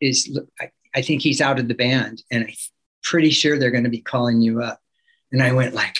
[0.00, 2.22] Is I, I think he's out of the band.
[2.30, 2.54] And I'm
[3.02, 4.80] pretty sure they're going to be calling you up.
[5.32, 5.96] And I went like,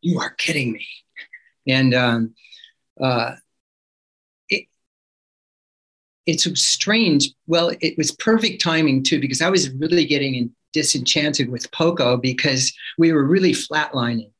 [0.00, 0.86] you are kidding me
[1.66, 2.34] and um,
[3.00, 3.34] uh,
[6.26, 7.30] it's strange.
[7.46, 12.72] Well, it was perfect timing too because I was really getting disenchanted with Poco because
[12.98, 14.30] we were really flatlining,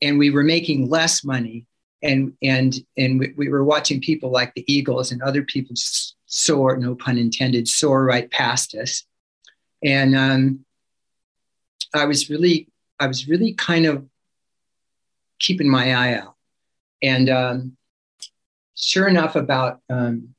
[0.00, 1.66] and we were making less money,
[2.02, 5.74] and and and we, we were watching people like the Eagles and other people
[6.26, 9.04] soar, no pun intended, soar right past us,
[9.84, 10.64] and um,
[11.94, 12.68] I was really
[13.00, 14.06] I was really kind of
[15.38, 16.34] keeping my eye out.
[17.02, 17.76] And um,
[18.74, 20.34] sure enough, about um,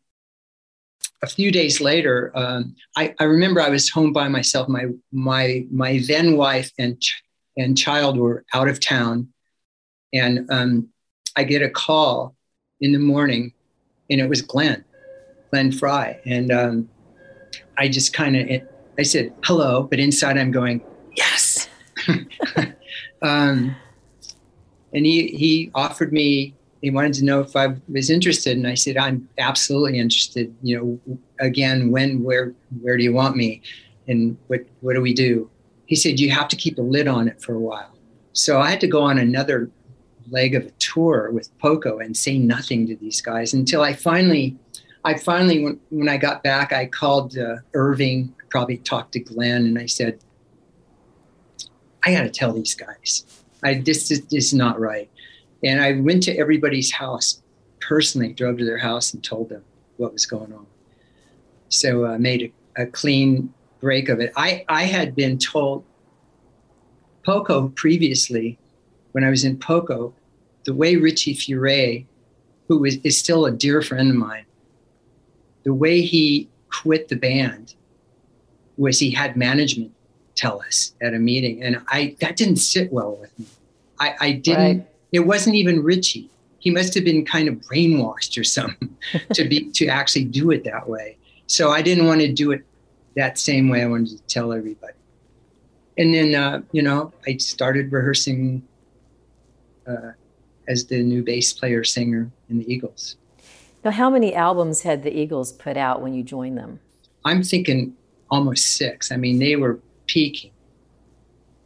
[1.21, 4.69] a few days later, um, I, I, remember I was home by myself.
[4.69, 7.21] My my my then wife and ch-
[7.57, 9.29] and child were out of town,
[10.13, 10.89] and um,
[11.35, 12.35] I get a call
[12.79, 13.53] in the morning,
[14.09, 14.85] and it was Glenn,
[15.51, 16.89] Glenn Frey, and um,
[17.77, 18.61] I just kind of
[18.97, 20.81] I said hello, but inside I'm going
[21.15, 21.67] yes.
[23.21, 23.75] Um,
[24.93, 28.73] and he he offered me he wanted to know if I was interested, and I
[28.73, 30.55] said I'm absolutely interested.
[30.61, 33.61] You know, again, when, where, where do you want me,
[34.07, 35.49] and what what do we do?
[35.85, 37.95] He said you have to keep a lid on it for a while.
[38.33, 39.69] So I had to go on another
[40.29, 44.55] leg of a tour with Poco and say nothing to these guys until I finally,
[45.03, 49.65] I finally when, when I got back, I called uh, Irving, probably talked to Glenn,
[49.65, 50.19] and I said,
[52.05, 53.25] I got to tell these guys
[53.63, 55.09] I this is, this is not right.
[55.63, 57.41] And I went to everybody's house
[57.81, 59.63] personally, drove to their house and told them
[59.97, 60.65] what was going on.
[61.69, 64.31] So I uh, made a, a clean break of it.
[64.35, 65.83] I, I had been told
[67.25, 68.57] Poco previously,
[69.11, 70.13] when I was in Poco,
[70.65, 72.05] the way Richie Furay,
[72.67, 74.45] who is, is still a dear friend of mine,
[75.63, 77.75] the way he quit the band
[78.77, 79.91] was he had management
[80.35, 83.45] tell us at a meeting, and I that didn't sit well with me.
[83.99, 84.77] I, I didn't.
[84.77, 84.88] Right.
[85.11, 86.29] It wasn't even Richie.
[86.59, 88.95] He must have been kind of brainwashed or something
[89.33, 91.17] to be to actually do it that way.
[91.47, 92.63] So I didn't want to do it
[93.15, 93.81] that same way.
[93.81, 94.93] I wanted to tell everybody.
[95.97, 98.65] And then, uh, you know, I started rehearsing
[99.87, 100.11] uh,
[100.67, 103.17] as the new bass player singer in the Eagles.
[103.83, 106.79] Now, how many albums had the Eagles put out when you joined them?
[107.25, 107.95] I'm thinking
[108.29, 109.11] almost six.
[109.11, 110.51] I mean, they were peaking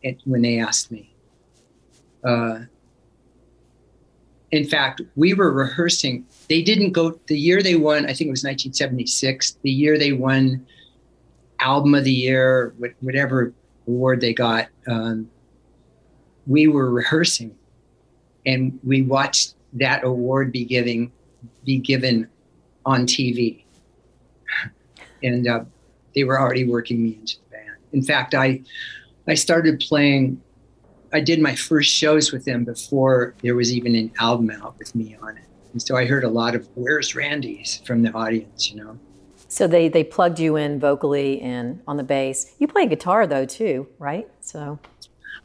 [0.01, 1.13] it, when they asked me.
[2.23, 2.61] Uh,
[4.53, 6.27] in fact, we were rehearsing.
[6.47, 8.05] They didn't go the year they won.
[8.05, 9.57] I think it was 1976.
[9.63, 10.63] The year they won
[11.59, 13.51] album of the year, whatever
[13.87, 14.67] award they got.
[14.87, 15.27] Um,
[16.45, 17.55] we were rehearsing,
[18.45, 21.11] and we watched that award be giving
[21.65, 22.29] be given
[22.85, 23.63] on TV,
[25.23, 25.63] and uh,
[26.13, 27.77] they were already working me into the band.
[27.91, 28.61] In fact, I
[29.27, 30.39] I started playing.
[31.13, 34.95] I did my first shows with them before there was even an album out with
[34.95, 38.71] me on it, and so I heard a lot of "Where's Randy's" from the audience,
[38.71, 38.97] you know.
[39.47, 42.55] So they they plugged you in vocally and on the bass.
[42.57, 44.27] You play guitar though too, right?
[44.41, 44.79] So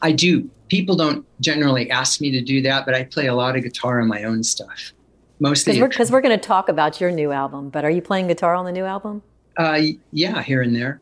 [0.01, 0.49] I do.
[0.69, 4.01] People don't generally ask me to do that, but I play a lot of guitar
[4.01, 4.93] on my own stuff.
[5.41, 7.69] Mostly because we're, we're going to talk about your new album.
[7.71, 9.23] But are you playing guitar on the new album?
[9.57, 9.81] Uh,
[10.13, 11.01] yeah, here and there.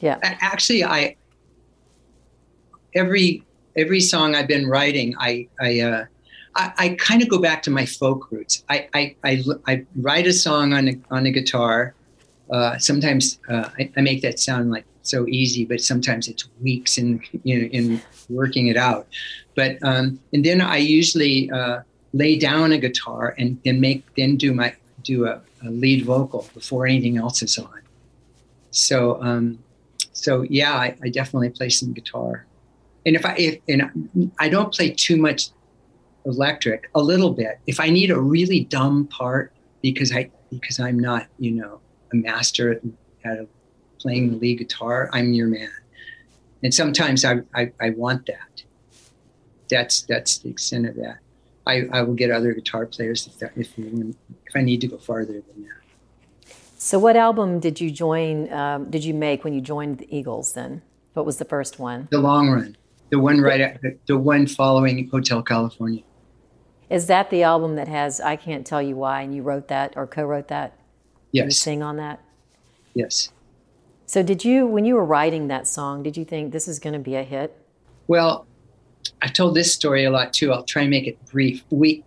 [0.00, 0.18] Yeah.
[0.22, 1.16] Actually, I
[2.94, 3.44] every
[3.76, 6.04] every song I've been writing, I I uh,
[6.54, 8.64] I, I kind of go back to my folk roots.
[8.68, 11.94] I I, I, I write a song on a, on a guitar.
[12.50, 16.98] Uh, sometimes uh, I, I, make that sound like so easy, but sometimes it's weeks
[16.98, 19.06] in you know, in working it out.
[19.54, 24.36] But um, and then I usually uh, lay down a guitar and then make then
[24.36, 27.80] do my do a, a lead vocal before anything else is on.
[28.70, 29.58] So um,
[30.12, 32.46] so yeah, I, I, definitely play some guitar,
[33.06, 35.50] and if I if and I don't play too much
[36.26, 37.58] electric, a little bit.
[37.66, 41.80] If I need a really dumb part because I because I'm not you know
[42.12, 42.82] a master at,
[43.24, 43.46] at
[43.98, 45.70] playing the lead guitar, I'm your man.
[46.62, 48.62] And sometimes I, I, I want that.
[49.70, 51.18] That's that's the extent of that.
[51.66, 54.98] I, I will get other guitar players if that, if if I need to go
[54.98, 56.54] farther than that.
[56.76, 58.52] So, what album did you join?
[58.52, 60.54] Um, did you make when you joined the Eagles?
[60.54, 60.82] Then,
[61.12, 62.08] what was the first one?
[62.10, 62.76] The Long Run,
[63.10, 66.02] the one right the one following Hotel California.
[66.88, 69.94] Is that the album that has "I Can't Tell You Why" and you wrote that
[69.96, 70.76] or co-wrote that?
[71.32, 71.44] Yes.
[71.44, 72.20] you sing on that.
[72.94, 73.30] Yes.
[74.06, 76.02] So, did you when you were writing that song?
[76.02, 77.56] Did you think this is going to be a hit?
[78.08, 78.46] Well,
[79.22, 80.52] I told this story a lot too.
[80.52, 81.62] I'll try and make it brief.
[81.70, 82.04] We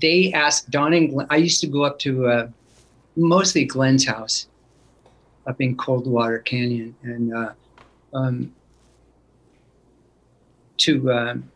[0.00, 1.26] they asked Don and Glenn.
[1.30, 2.26] I used to go up to.
[2.26, 2.48] Uh,
[3.16, 4.48] mostly Glenn's house
[5.46, 7.52] up in Coldwater Canyon, and uh,
[8.14, 8.54] um,
[10.80, 11.50] to um,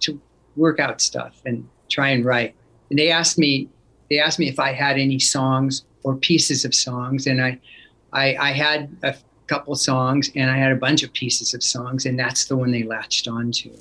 [0.00, 0.20] to
[0.56, 2.54] work out stuff and try and write.
[2.90, 3.68] And they asked me
[4.10, 7.58] they asked me if I had any songs or pieces of songs, and I
[8.12, 9.14] I, I had a
[9.46, 12.70] couple songs and I had a bunch of pieces of songs, and that's the one
[12.70, 13.72] they latched onto.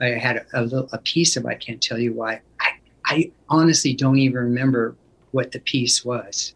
[0.00, 2.40] I had a, a, little, a piece of I can't tell you why.
[2.60, 2.70] I,
[3.06, 4.96] I honestly don't even remember
[5.30, 6.54] what the piece was.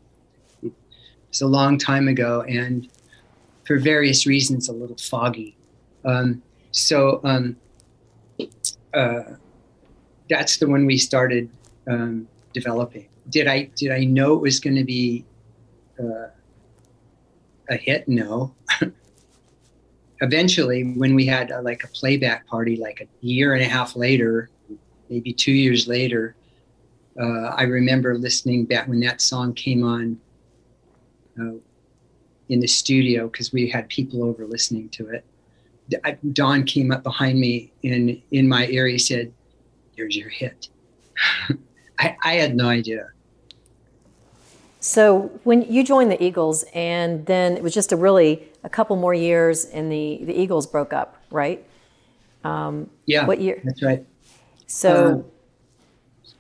[1.29, 2.89] It's a long time ago, and
[3.65, 5.57] for various reasons, a little foggy.
[6.05, 6.43] Um,
[6.79, 7.57] so um,
[8.95, 9.23] uh,
[10.31, 11.51] that's the one we started
[11.89, 13.09] um, developing.
[13.29, 15.25] Did I did I know it was going to be
[15.99, 16.29] uh,
[17.69, 18.09] a hit?
[18.09, 18.55] No.
[20.21, 23.95] Eventually, when we had uh, like a playback party, like a year and a half
[23.95, 24.51] later,
[25.09, 26.35] maybe two years later,
[27.21, 30.21] uh, I remember listening back when that song came on
[31.41, 31.59] uh,
[32.49, 35.25] in the studio because we had people over listening to it.
[36.33, 39.33] Don came up behind me and in my ear he said,
[39.97, 40.69] "Here's your hit."
[41.99, 43.09] I, I had no idea.
[44.81, 48.97] So when you joined the Eagles, and then it was just a really a couple
[48.97, 51.65] more years, and the the Eagles broke up, right?
[52.45, 53.27] Um, yeah.
[53.27, 53.61] What year?
[53.65, 54.05] That's right.
[54.67, 55.07] So.
[55.07, 55.25] Um,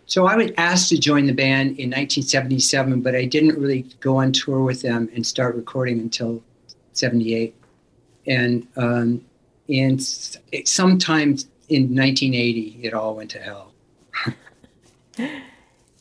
[0.06, 4.16] so I was asked to join the band in 1977, but I didn't really go
[4.16, 6.42] on tour with them and start recording until
[6.94, 7.54] 78.
[8.26, 9.20] And um,
[9.68, 13.72] and sometimes in 1980, it all went to hell.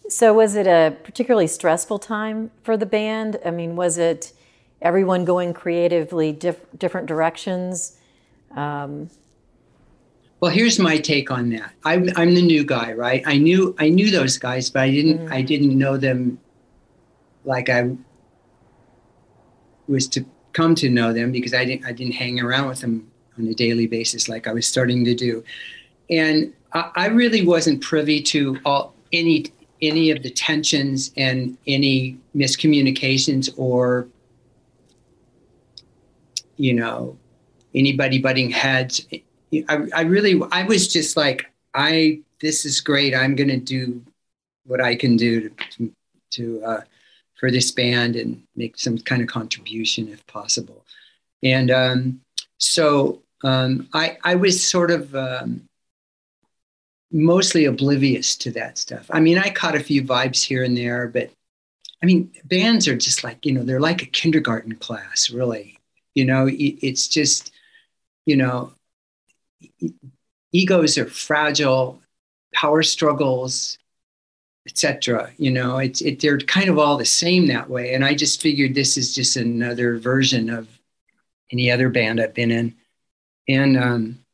[0.10, 3.40] so was it a particularly stressful time for the band?
[3.46, 4.34] I mean, was it
[4.82, 7.98] everyone going creatively diff- different directions?
[8.56, 9.10] Um,
[10.40, 11.74] well, here's my take on that.
[11.84, 13.24] I'm I'm the new guy, right?
[13.26, 15.34] I knew I knew those guys, but I didn't mm-hmm.
[15.34, 16.40] I didn't know them
[17.44, 17.96] like I
[19.88, 23.12] was to come to know them because I didn't I didn't hang around with them
[23.38, 25.44] on a daily basis like I was starting to do,
[26.10, 29.46] and I, I really wasn't privy to all any
[29.82, 34.08] any of the tensions and any miscommunications or
[36.56, 37.18] you know
[37.76, 39.06] anybody butting heads.
[39.70, 43.16] I, I really i was just like i this is great.
[43.16, 44.04] I'm going to do
[44.66, 45.94] what i can do to,
[46.32, 46.82] to uh,
[47.40, 50.84] for this band and make some kind of contribution if possible.
[51.44, 52.22] And um,
[52.58, 55.68] so um, I, I was sort of um,
[57.12, 59.08] mostly oblivious to that stuff.
[59.12, 61.32] I mean, I caught a few vibes here and there, but
[62.02, 65.80] I mean, bands are just like, you know, they're like a kindergarten class, really.
[66.14, 67.52] You know, it's just,
[68.26, 68.74] you know,
[70.52, 72.02] egos are fragile,
[72.54, 73.78] power struggles,
[74.68, 75.32] etc.
[75.38, 77.94] You know, it's it, they're kind of all the same that way.
[77.94, 80.68] And I just figured this is just another version of
[81.52, 82.76] any other band I've been in.
[83.48, 84.26] And um,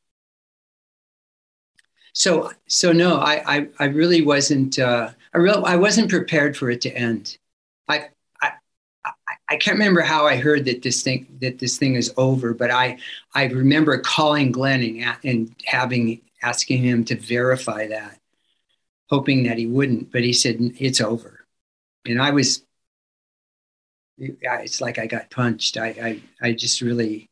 [2.13, 6.69] so so no i i, I really wasn't uh, i real i wasn't prepared for
[6.69, 7.37] it to end.
[7.89, 8.09] I,
[8.41, 8.51] I
[9.49, 12.71] i can't remember how i heard that this thing that this thing is over but
[12.71, 12.97] i
[13.33, 18.19] i remember calling glenn and, and having asking him to verify that
[19.09, 21.45] hoping that he wouldn't but he said it's over.
[22.05, 22.63] And i was
[24.17, 25.77] it's like i got punched.
[25.77, 25.87] I
[26.41, 27.29] i, I just really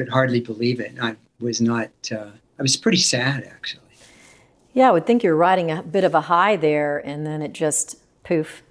[0.00, 2.30] could hardly believe it i was not uh,
[2.60, 3.80] I was pretty sad actually.
[4.74, 7.52] Yeah, I would think you're riding a bit of a high there, and then it
[7.52, 8.62] just poof.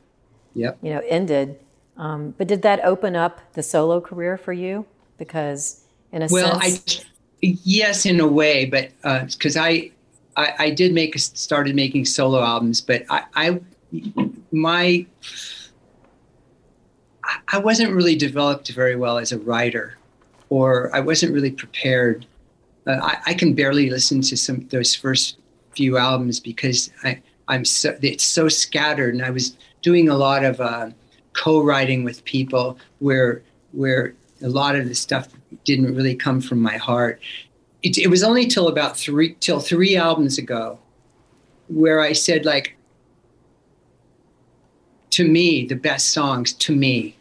[0.53, 0.77] Yep.
[0.81, 1.59] You know, ended.
[1.97, 4.85] Um, but did that open up the solo career for you?
[5.17, 7.05] Because in a well, sense, I
[7.41, 8.91] yes, in a way, but
[9.31, 9.91] because uh, I,
[10.37, 13.59] I, I did make started making solo albums, but I, I
[14.51, 15.05] my
[17.47, 19.97] I wasn't really developed very well as a writer,
[20.49, 22.25] or I wasn't really prepared.
[22.87, 25.37] Uh, I, I, can barely listen to some those first
[25.75, 30.43] few albums because I, I'm so it's so scattered, and I was doing a lot
[30.43, 30.89] of uh,
[31.33, 33.41] co-writing with people where
[33.71, 35.27] where a lot of the stuff
[35.65, 37.19] didn't really come from my heart.
[37.83, 40.79] It, it was only till about three till three albums ago
[41.67, 42.75] where I said like
[45.11, 47.18] to me the best songs to me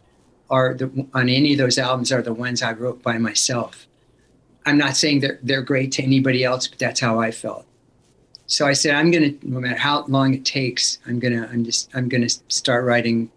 [0.49, 3.87] are the on any of those albums are the ones I wrote by myself
[4.65, 7.65] I'm not saying they're they're great to anybody else, but that's how I felt.
[8.45, 11.89] So I said, I'm gonna, no matter how long it takes, I'm gonna, I'm just,
[11.95, 13.31] I'm gonna start writing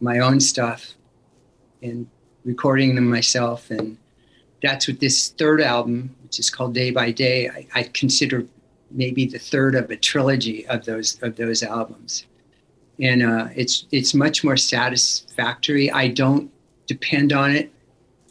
[0.00, 0.94] my own stuff
[1.82, 2.06] and
[2.44, 3.70] recording them myself.
[3.70, 3.98] And
[4.62, 8.46] that's what this third album, which is called Day by Day, I, I consider
[8.90, 12.26] maybe the third of a trilogy of those of those albums.
[13.00, 15.90] And uh, it's it's much more satisfactory.
[15.90, 16.50] I don't
[16.86, 17.72] depend on it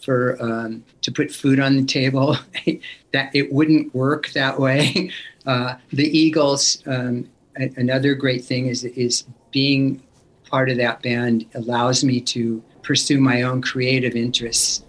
[0.01, 2.37] for um, to put food on the table.
[3.13, 5.11] that it wouldn't work that way.
[5.47, 6.83] Uh, the Eagles.
[6.85, 10.01] Um, a- another great thing is is being
[10.49, 14.85] part of that band allows me to pursue my own creative interests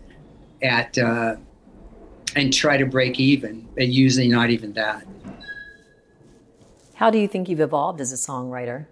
[0.62, 1.36] at uh,
[2.34, 5.06] and try to break even, but usually not even that.
[6.94, 8.86] How do you think you've evolved as a songwriter?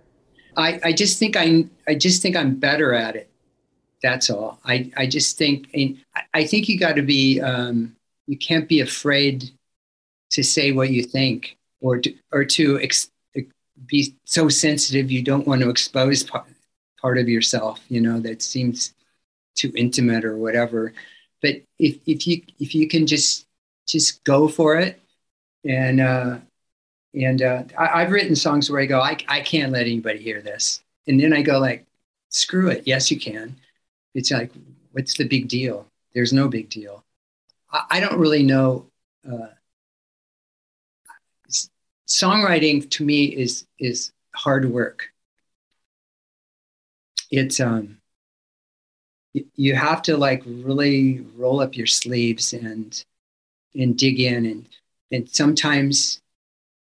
[0.61, 3.29] I, I just think I I just think I'm better at it.
[4.03, 4.59] That's all.
[4.65, 5.69] I, I just think
[6.35, 7.97] I think you got to be um,
[8.27, 9.51] you can't be afraid
[10.31, 13.11] to say what you think or to, or to ex-
[13.87, 16.47] be so sensitive you don't want to expose part,
[17.01, 18.95] part of yourself you know that seems
[19.55, 20.93] too intimate or whatever
[21.41, 23.47] but if, if you if you can just
[23.89, 25.01] just go for it
[25.65, 26.39] and uh,
[27.15, 30.41] and uh, I, have written songs where I go I, I can't let anybody hear
[30.41, 31.87] this and then I go like
[32.29, 33.57] screw it yes you can
[34.15, 34.51] it's like,
[34.93, 35.87] what's the big deal?
[36.15, 37.05] There's no big deal.
[37.71, 38.87] I, I don't really know.
[39.29, 39.49] Uh,
[42.07, 45.11] songwriting to me is is hard work.
[47.31, 47.99] It's um,
[49.55, 53.05] you have to like really roll up your sleeves and
[53.75, 54.69] and dig in and
[55.13, 56.21] and sometimes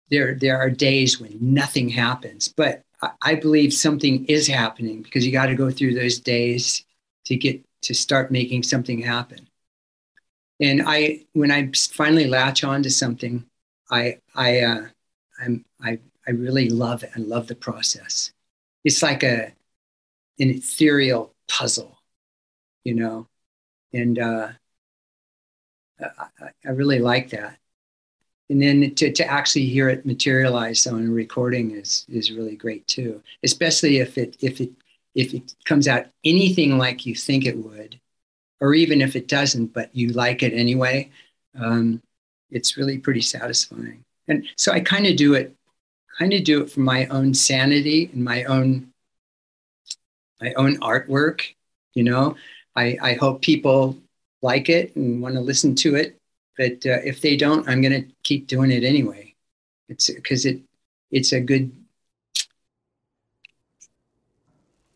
[0.10, 2.86] there there are days when nothing happens but
[3.22, 6.86] I believe something is happening because you got to go through those days
[7.26, 9.48] to get to start making something happen.
[10.60, 13.46] And I, when I finally latch on to something,
[13.92, 14.86] I, I, uh,
[15.40, 17.12] I'm, I, I really love it.
[17.16, 18.32] I love the process.
[18.84, 19.54] It's like a,
[20.40, 21.98] an ethereal puzzle,
[22.84, 23.28] you know,
[23.94, 24.50] and uh,
[26.00, 27.58] I, I really like that.
[28.50, 32.86] And then to, to actually hear it materialize on a recording is is really great
[32.88, 33.22] too.
[33.44, 34.72] Especially if it if it
[35.16, 38.00] if it comes out anything like you think it would,
[38.60, 41.10] or even if it doesn't, but you like it anyway,
[41.60, 42.02] um,
[42.52, 44.04] it's really pretty satisfying.
[44.28, 45.56] And so I kind of do it,
[46.20, 48.92] kind of do it for my own sanity and my own,
[50.42, 51.42] my own artwork.
[51.94, 52.36] You know,
[52.76, 53.98] I, I hope people
[54.42, 56.20] like it and want to listen to it.
[56.58, 59.36] But uh, if they don't, I'm going to keep doing it anyway.
[59.90, 60.62] It's because it,
[61.12, 61.72] it's a good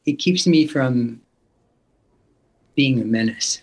[0.05, 1.21] it keeps me from
[2.75, 3.61] being a menace.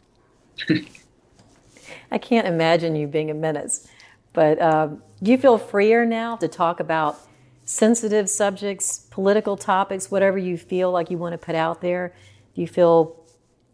[2.11, 3.88] I can't imagine you being a menace,
[4.32, 7.18] but um, you feel freer now to talk about
[7.64, 12.14] sensitive subjects, political topics, whatever you feel like you want to put out there?
[12.55, 13.24] Do you feel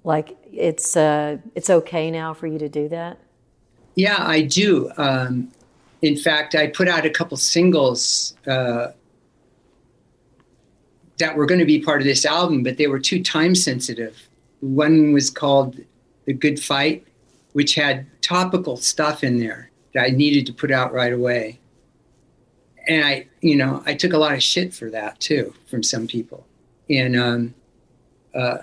[0.03, 3.19] like it's uh, it's okay now for you to do that?
[3.95, 4.91] Yeah, I do.
[4.97, 5.51] Um,
[6.01, 8.89] in fact, I put out a couple singles uh,
[11.19, 14.17] that were going to be part of this album, but they were too time sensitive.
[14.61, 15.79] One was called
[16.25, 17.07] The Good Fight,
[17.53, 21.61] which had topical stuff in there that I needed to put out right away.
[22.89, 26.07] And I, you know, I took a lot of shit for that too from some
[26.07, 26.47] people.
[26.91, 27.55] And um,
[28.35, 28.59] uh,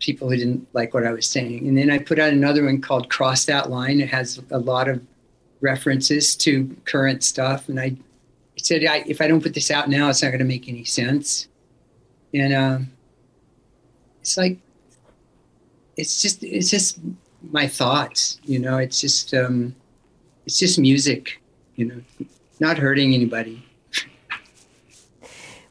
[0.00, 1.66] people who didn't like what I was saying.
[1.66, 4.00] And then I put out another one called Cross That Line.
[4.00, 5.00] It has a lot of
[5.60, 7.68] references to current stuff.
[7.68, 7.96] And I
[8.56, 10.84] said, I, if I don't put this out now, it's not going to make any
[10.84, 11.48] sense
[12.34, 12.90] and um,
[14.20, 14.58] it's like
[15.96, 16.98] it's just it's just
[17.50, 19.74] my thoughts you know it's just um,
[20.44, 21.40] it's just music
[21.76, 22.00] you know
[22.60, 23.64] not hurting anybody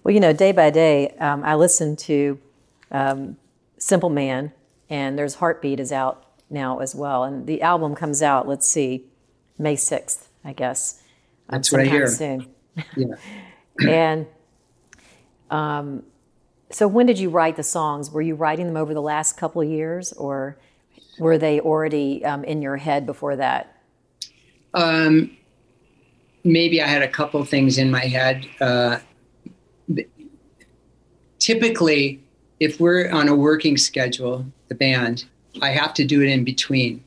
[0.03, 2.39] well you know day by day um, i listen to
[2.91, 3.35] um,
[3.85, 4.51] simple man
[4.89, 9.05] and there's heartbeat is out now as well and the album comes out let's see
[9.57, 11.01] may 6th i guess
[11.49, 12.47] um, that's right here soon
[12.95, 13.15] yeah
[13.87, 14.27] and
[15.49, 16.03] um,
[16.71, 18.11] so when did you write the songs?
[18.11, 20.57] Were you writing them over the last couple of years, or
[21.19, 23.81] were they already um, in your head before that?
[24.73, 25.37] Um,
[26.43, 28.47] maybe I had a couple things in my head.
[28.59, 28.99] Uh,
[31.39, 32.23] typically,
[32.59, 35.25] if we're on a working schedule, the band,
[35.61, 37.03] I have to do it in between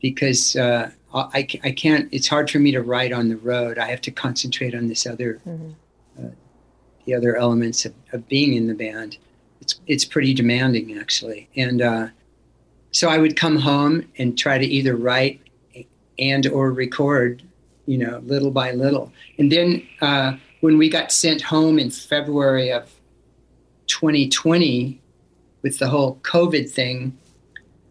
[0.00, 2.08] because uh, I, I can't.
[2.12, 3.78] It's hard for me to write on the road.
[3.78, 5.40] I have to concentrate on this other.
[5.46, 5.70] Mm-hmm
[7.10, 9.18] the other elements of, of being in the band.
[9.60, 12.08] It's it's pretty demanding actually, and uh,
[12.92, 15.40] so I would come home and try to either write
[16.18, 17.42] and or record,
[17.86, 19.12] you know, little by little.
[19.38, 22.90] And then uh, when we got sent home in February of
[23.90, 25.00] 2020
[25.62, 27.18] with the whole COVID thing,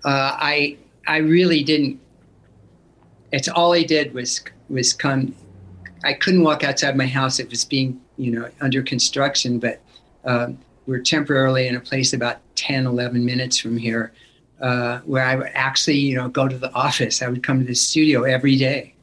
[0.06, 0.78] uh, I
[1.08, 2.00] I really didn't.
[3.32, 5.36] It's all I did was was come.
[6.04, 7.40] I couldn't walk outside my house.
[7.40, 9.82] It was being you know, under construction, but
[10.26, 10.50] uh,
[10.86, 14.12] we're temporarily in a place about 10, 11 minutes from here
[14.62, 17.22] uh, where I would actually, you know, go to the office.
[17.22, 18.94] I would come to the studio every day,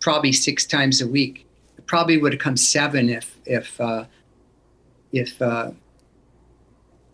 [0.00, 1.46] probably six times a week.
[1.86, 4.04] Probably would have come seven if, if, uh,
[5.12, 5.70] if, uh,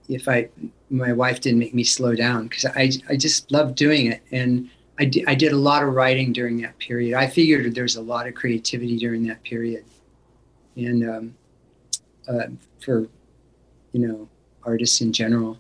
[0.09, 0.49] if I,
[0.91, 4.23] my wife didn't make me slow down because I, I just loved doing it.
[4.33, 7.17] And I did a lot of writing during that period.
[7.17, 9.85] I figured there's a lot of creativity during that period
[10.77, 11.35] and um,
[12.27, 12.47] uh,
[12.81, 13.09] for
[13.93, 14.29] you know
[14.65, 15.59] artists in general.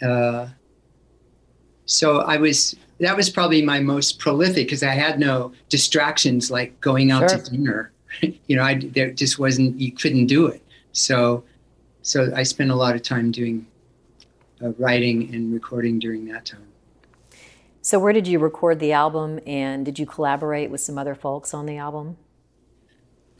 [0.00, 0.48] Uh,
[1.86, 6.80] so I was that was probably my most prolific because I had no distractions like
[6.80, 7.40] going out sure.
[7.40, 7.92] to dinner.
[8.46, 10.62] you know, I there just wasn't you couldn't do it.
[10.92, 11.44] So
[12.06, 13.66] so I spent a lot of time doing
[14.62, 16.68] uh, writing and recording during that time.
[17.82, 21.52] So where did you record the album and did you collaborate with some other folks
[21.52, 22.16] on the album?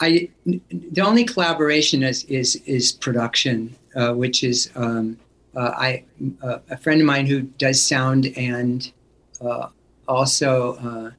[0.01, 5.17] I the only collaboration is is is production, uh, which is um,
[5.55, 6.05] uh, I
[6.43, 8.91] uh, a friend of mine who does sound and
[9.41, 9.69] uh,
[10.09, 11.15] also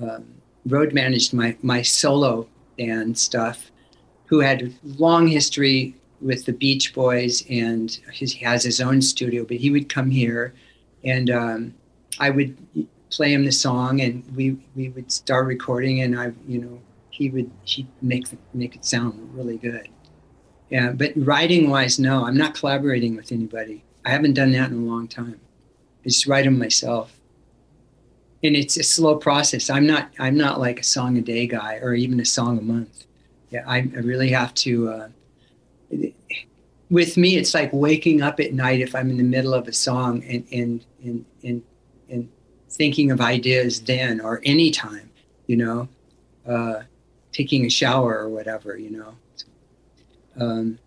[0.00, 0.26] uh, um,
[0.66, 3.70] road managed my my solo band stuff,
[4.26, 5.94] who had long history
[6.26, 10.10] with the Beach Boys and his, he has his own studio, but he would come
[10.10, 10.52] here,
[11.04, 11.74] and um,
[12.18, 12.56] I would
[13.10, 17.30] play him the song, and we we would start recording, and I you know he
[17.30, 19.88] would he make make it sound really good.
[20.68, 23.84] Yeah, but writing wise, no, I'm not collaborating with anybody.
[24.04, 25.40] I haven't done that in a long time.
[26.04, 27.20] I just write them myself,
[28.42, 29.70] and it's a slow process.
[29.70, 32.62] I'm not I'm not like a song a day guy or even a song a
[32.62, 33.04] month.
[33.50, 34.88] Yeah, I, I really have to.
[34.88, 35.08] Uh,
[36.90, 39.72] with me, it's like waking up at night if I'm in the middle of a
[39.72, 41.62] song and and and and,
[42.08, 42.28] and
[42.70, 45.10] thinking of ideas then or anytime,
[45.46, 45.88] you know.
[46.46, 46.82] Uh,
[47.36, 49.14] taking a shower or whatever, you know.
[50.40, 50.78] Um,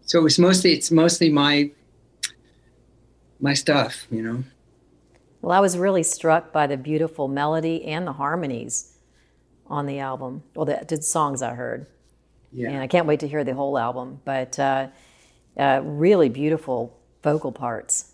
[0.00, 1.70] so it was mostly it's mostly my
[3.38, 4.44] my stuff, you know.
[5.42, 8.96] Well, I was really struck by the beautiful melody and the harmonies
[9.66, 10.42] on the album.
[10.54, 11.86] Well, the, the songs I heard.
[12.52, 12.70] Yeah.
[12.70, 14.20] And I can't wait to hear the whole album.
[14.24, 14.88] But uh,
[15.58, 18.12] uh, really beautiful vocal parts.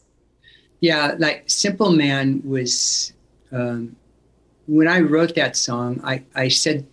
[0.80, 3.12] Yeah, like Simple Man was.
[3.52, 3.96] Um,
[4.66, 6.86] when I wrote that song, I, I said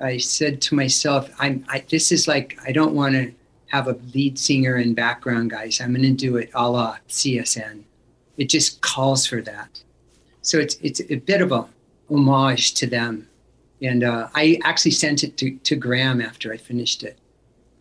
[0.00, 3.32] I said to myself, I'm I, this is like I don't want to
[3.68, 5.80] have a lead singer and background guys.
[5.80, 7.82] I'm going to do it a la CSN.
[8.36, 9.82] It just calls for that.
[10.42, 11.66] So it's it's a bit of a
[12.10, 13.28] homage to them.
[13.82, 17.18] And uh, I actually sent it to, to Graham after I finished it.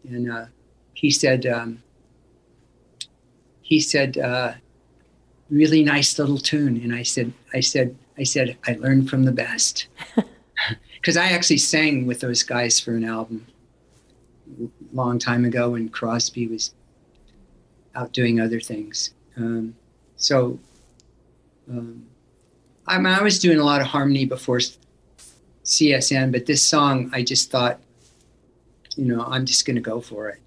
[0.07, 0.45] And uh,
[0.93, 1.81] he said, um,
[3.61, 4.53] he said, uh,
[5.49, 6.81] really nice little tune.
[6.83, 9.87] And I said, I said, I said, I learned from the best.
[10.95, 13.45] Because I actually sang with those guys for an album
[14.59, 16.73] a long time ago when Crosby was
[17.93, 19.13] out doing other things.
[19.37, 19.75] Um,
[20.17, 20.57] so
[21.69, 22.07] um,
[22.87, 24.59] I, mean, I was doing a lot of harmony before
[25.65, 27.79] CSN, but this song, I just thought,
[28.95, 30.39] you know, I'm just going to go for it.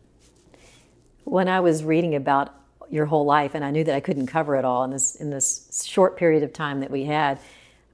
[1.24, 2.54] When I was reading about
[2.88, 5.30] your whole life, and I knew that I couldn't cover it all in this in
[5.30, 7.38] this short period of time that we had,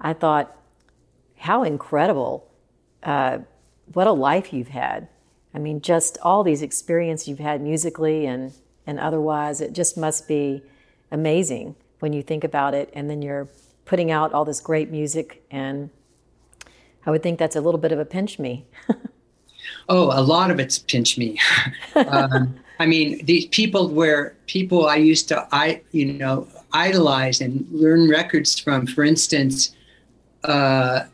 [0.01, 0.57] I thought,
[1.37, 2.49] how incredible!
[3.03, 3.39] Uh,
[3.93, 5.09] what a life you've had.
[5.53, 8.53] I mean, just all these experiences you've had musically and
[8.87, 9.61] and otherwise.
[9.61, 10.63] It just must be
[11.11, 13.49] amazing when you think about it, and then you're
[13.85, 15.91] putting out all this great music and
[17.07, 18.65] I would think that's a little bit of a pinch me.
[19.89, 21.39] oh, a lot of it's pinch me.
[21.95, 27.67] um, I mean, these people where people I used to, I you know, idolize and
[27.71, 28.87] learn records from.
[28.87, 29.75] For instance,
[30.45, 31.05] uh,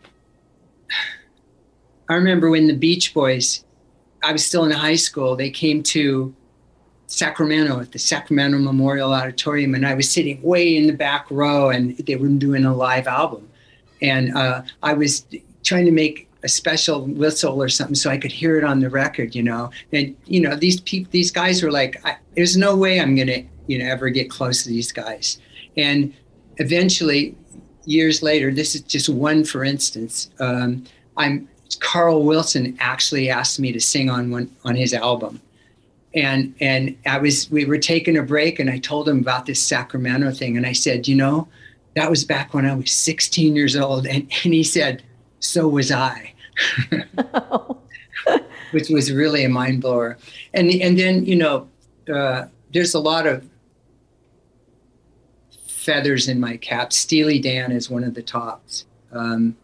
[2.08, 3.64] I remember when the Beach Boys,
[4.22, 5.36] I was still in high school.
[5.36, 6.34] They came to
[7.06, 11.70] Sacramento at the Sacramento Memorial Auditorium, and I was sitting way in the back row,
[11.70, 13.48] and they were doing a live album,
[14.00, 15.26] and uh, I was
[15.62, 18.88] trying to make a special whistle or something so I could hear it on the
[18.88, 19.70] record, you know.
[19.92, 22.02] And you know, these people, these guys were like,
[22.34, 25.38] "There's no way I'm gonna, you know, ever get close to these guys."
[25.76, 26.14] And
[26.56, 27.36] eventually,
[27.84, 30.30] years later, this is just one for instance.
[30.38, 30.84] Um,
[31.16, 31.48] I'm
[31.78, 35.40] Carl Wilson actually asked me to sing on one on his album.
[36.14, 39.62] And and I was we were taking a break and I told him about this
[39.62, 41.46] Sacramento thing and I said, you know,
[41.94, 45.02] that was back when I was 16 years old and, and he said,
[45.40, 46.32] so was I.
[48.70, 50.16] Which was really a mind blower.
[50.54, 51.68] And and then, you know,
[52.12, 53.44] uh, there's a lot of
[55.66, 56.92] feathers in my cap.
[56.92, 58.84] Steely Dan is one of the tops.
[59.12, 59.56] Um,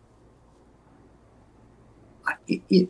[2.49, 2.89] it, it,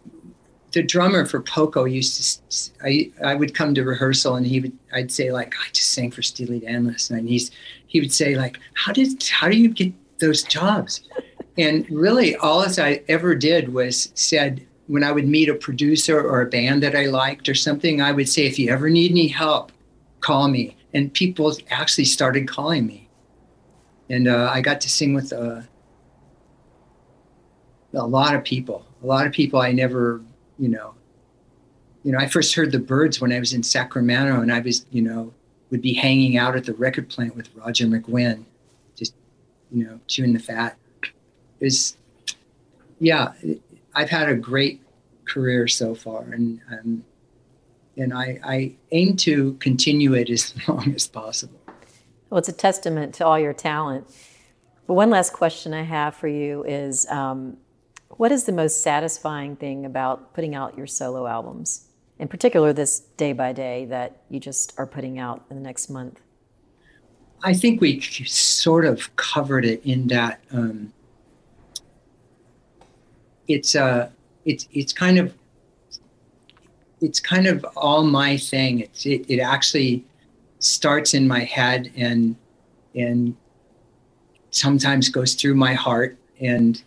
[0.72, 2.70] the drummer for Poco used to.
[2.82, 4.72] I I would come to rehearsal and he would.
[4.92, 7.20] I'd say like I just sang for Steely Dan last night.
[7.20, 7.50] And he's
[7.86, 11.02] he would say like How did how do you get those jobs?
[11.58, 16.42] And really, all I ever did was said when I would meet a producer or
[16.42, 19.28] a band that I liked or something, I would say, if you ever need any
[19.28, 19.72] help,
[20.20, 20.76] call me.
[20.92, 23.08] And people actually started calling me.
[24.08, 25.62] And uh, I got to sing with uh,
[27.94, 30.22] a lot of people, a lot of people I never,
[30.58, 30.94] you know,
[32.04, 34.86] you know, I first heard the Byrds when I was in Sacramento, and I was,
[34.92, 35.34] you know,
[35.70, 38.44] would be hanging out at the record plant with Roger McGuinn,
[38.94, 39.12] just,
[39.72, 40.78] you know, chewing the fat
[41.60, 41.96] is
[42.98, 43.32] yeah
[43.94, 44.80] i've had a great
[45.24, 47.04] career so far and um,
[47.96, 51.58] and I, I aim to continue it as long as possible.
[52.30, 54.06] Well it's a testament to all your talent.
[54.86, 57.56] But one last question i have for you is um,
[58.10, 61.88] what is the most satisfying thing about putting out your solo albums?
[62.18, 65.90] In particular this day by day that you just are putting out in the next
[65.90, 66.20] month.
[67.42, 70.92] I think we sort of covered it in that um,
[73.48, 74.10] it's uh
[74.44, 75.34] it's it's kind of
[77.00, 78.80] it's kind of all my thing.
[78.80, 80.04] It's it, it actually
[80.58, 82.36] starts in my head and
[82.94, 83.36] and
[84.50, 86.82] sometimes goes through my heart and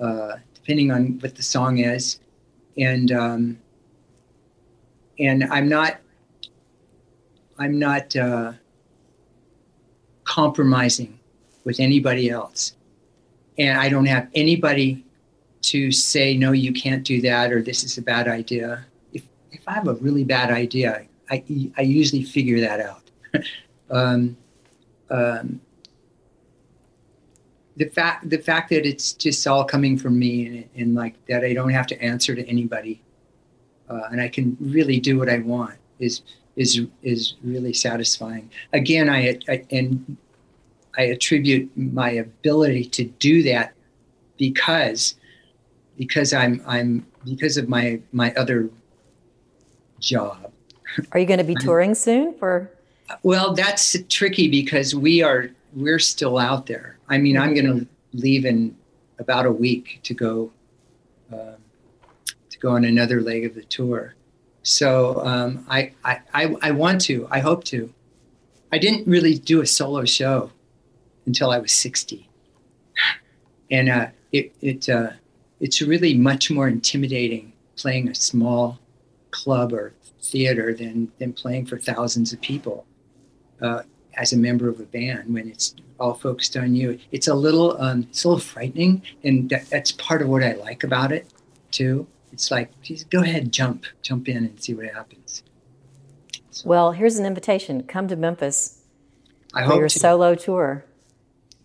[0.00, 2.20] uh, depending on what the song is
[2.76, 3.58] and um,
[5.18, 5.96] and I'm not
[7.58, 8.52] I'm not uh,
[10.24, 11.18] compromising
[11.64, 12.74] with anybody else
[13.56, 15.05] and I don't have anybody
[15.66, 19.60] to say no you can't do that or this is a bad idea if if
[19.66, 21.42] i have a really bad idea i
[21.76, 23.10] i usually figure that out
[23.90, 24.36] um,
[25.10, 25.60] um,
[27.76, 31.44] the fact the fact that it's just all coming from me and, and like that
[31.44, 33.02] i don't have to answer to anybody
[33.88, 36.22] uh, and i can really do what i want is
[36.56, 38.50] is is really satisfying.
[38.72, 40.16] Again, I, I and
[40.96, 43.74] I attribute my ability to do that
[44.38, 45.16] because
[45.96, 48.70] because I'm I'm because of my my other
[50.00, 50.52] job.
[51.12, 52.70] Are you going to be touring soon for
[53.22, 56.98] Well, that's tricky because we are we're still out there.
[57.08, 58.76] I mean, I'm going to leave in
[59.18, 60.50] about a week to go
[61.32, 61.56] um,
[62.50, 64.14] to go on another leg of the tour.
[64.62, 67.28] So um, I, I, I I want to.
[67.30, 67.92] I hope to.
[68.72, 70.50] I didn't really do a solo show
[71.24, 72.28] until I was 60,
[73.70, 75.10] and uh, it it uh,
[75.60, 78.78] it's really much more intimidating playing a small
[79.30, 82.86] club or theater than than playing for thousands of people
[83.62, 83.82] uh,
[84.14, 86.98] as a member of a band when it's all focused on you.
[87.12, 90.52] It's a little um, it's a little frightening, and that, that's part of what I
[90.54, 91.26] like about it
[91.70, 92.06] too.
[92.32, 95.42] It's like, geez, go ahead, jump, jump in and see what happens.
[96.50, 97.82] So, well, here's an invitation.
[97.84, 98.82] Come to Memphis
[99.54, 99.98] I for hope your to.
[99.98, 100.84] solo tour.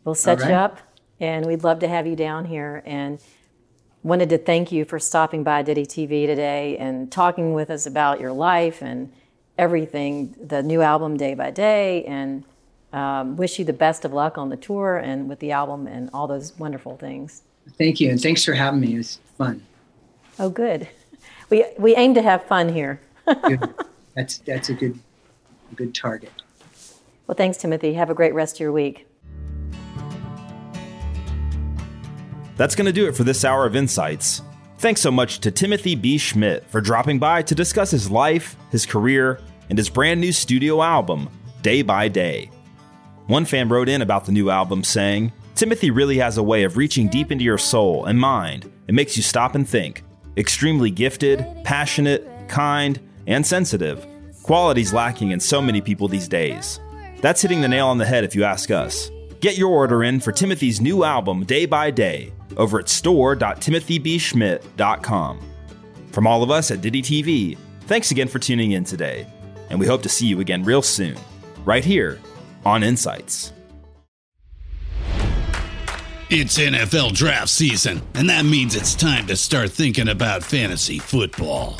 [0.06, 0.80] We'll set All you up,
[1.20, 2.84] and we'd love to have you down here.
[2.86, 3.20] And
[4.04, 8.20] wanted to thank you for stopping by Ditty TV today and talking with us about
[8.20, 9.12] your life and
[9.58, 12.44] everything, the new album Day by Day, and
[12.94, 16.10] um, wish you the best of luck on the tour and with the album and
[16.14, 17.44] all those wonderful things.
[17.78, 18.96] Thank you, and thanks for having me.
[18.96, 19.64] It was fun.
[20.40, 20.90] Oh, good.
[21.50, 23.02] We we aim to have fun here.
[24.16, 25.00] That's that's a good
[25.72, 26.32] a good target.
[27.28, 27.94] Well, thanks, Timothy.
[27.94, 29.08] Have a great rest of your week.
[32.62, 34.44] That's going to do it for this hour of Insights.
[34.78, 36.18] Thanks so much to Timothy B.
[36.18, 40.84] Schmit for dropping by to discuss his life, his career, and his brand new studio
[40.84, 41.28] album,
[41.64, 42.52] Day by Day.
[43.26, 46.78] One fan wrote in about the new album saying, Timothy really has a way of
[46.78, 48.72] reaching deep into your soul and mind.
[48.88, 50.04] It makes you stop and think.
[50.38, 54.06] Extremely gifted, passionate, kind, and sensitive.
[54.44, 56.80] Qualities lacking in so many people these days.
[57.22, 59.10] That's hitting the nail on the head if you ask us.
[59.42, 65.40] Get your order in for Timothy's new album, Day by Day, over at store.timothybschmit.com.
[66.12, 69.26] From all of us at Ditty TV, thanks again for tuning in today,
[69.72, 71.18] and we hope to see you again real soon,
[71.66, 72.20] right here
[72.66, 73.52] on Insights.
[76.30, 81.80] It's NFL draft season, and that means it's time to start thinking about fantasy football.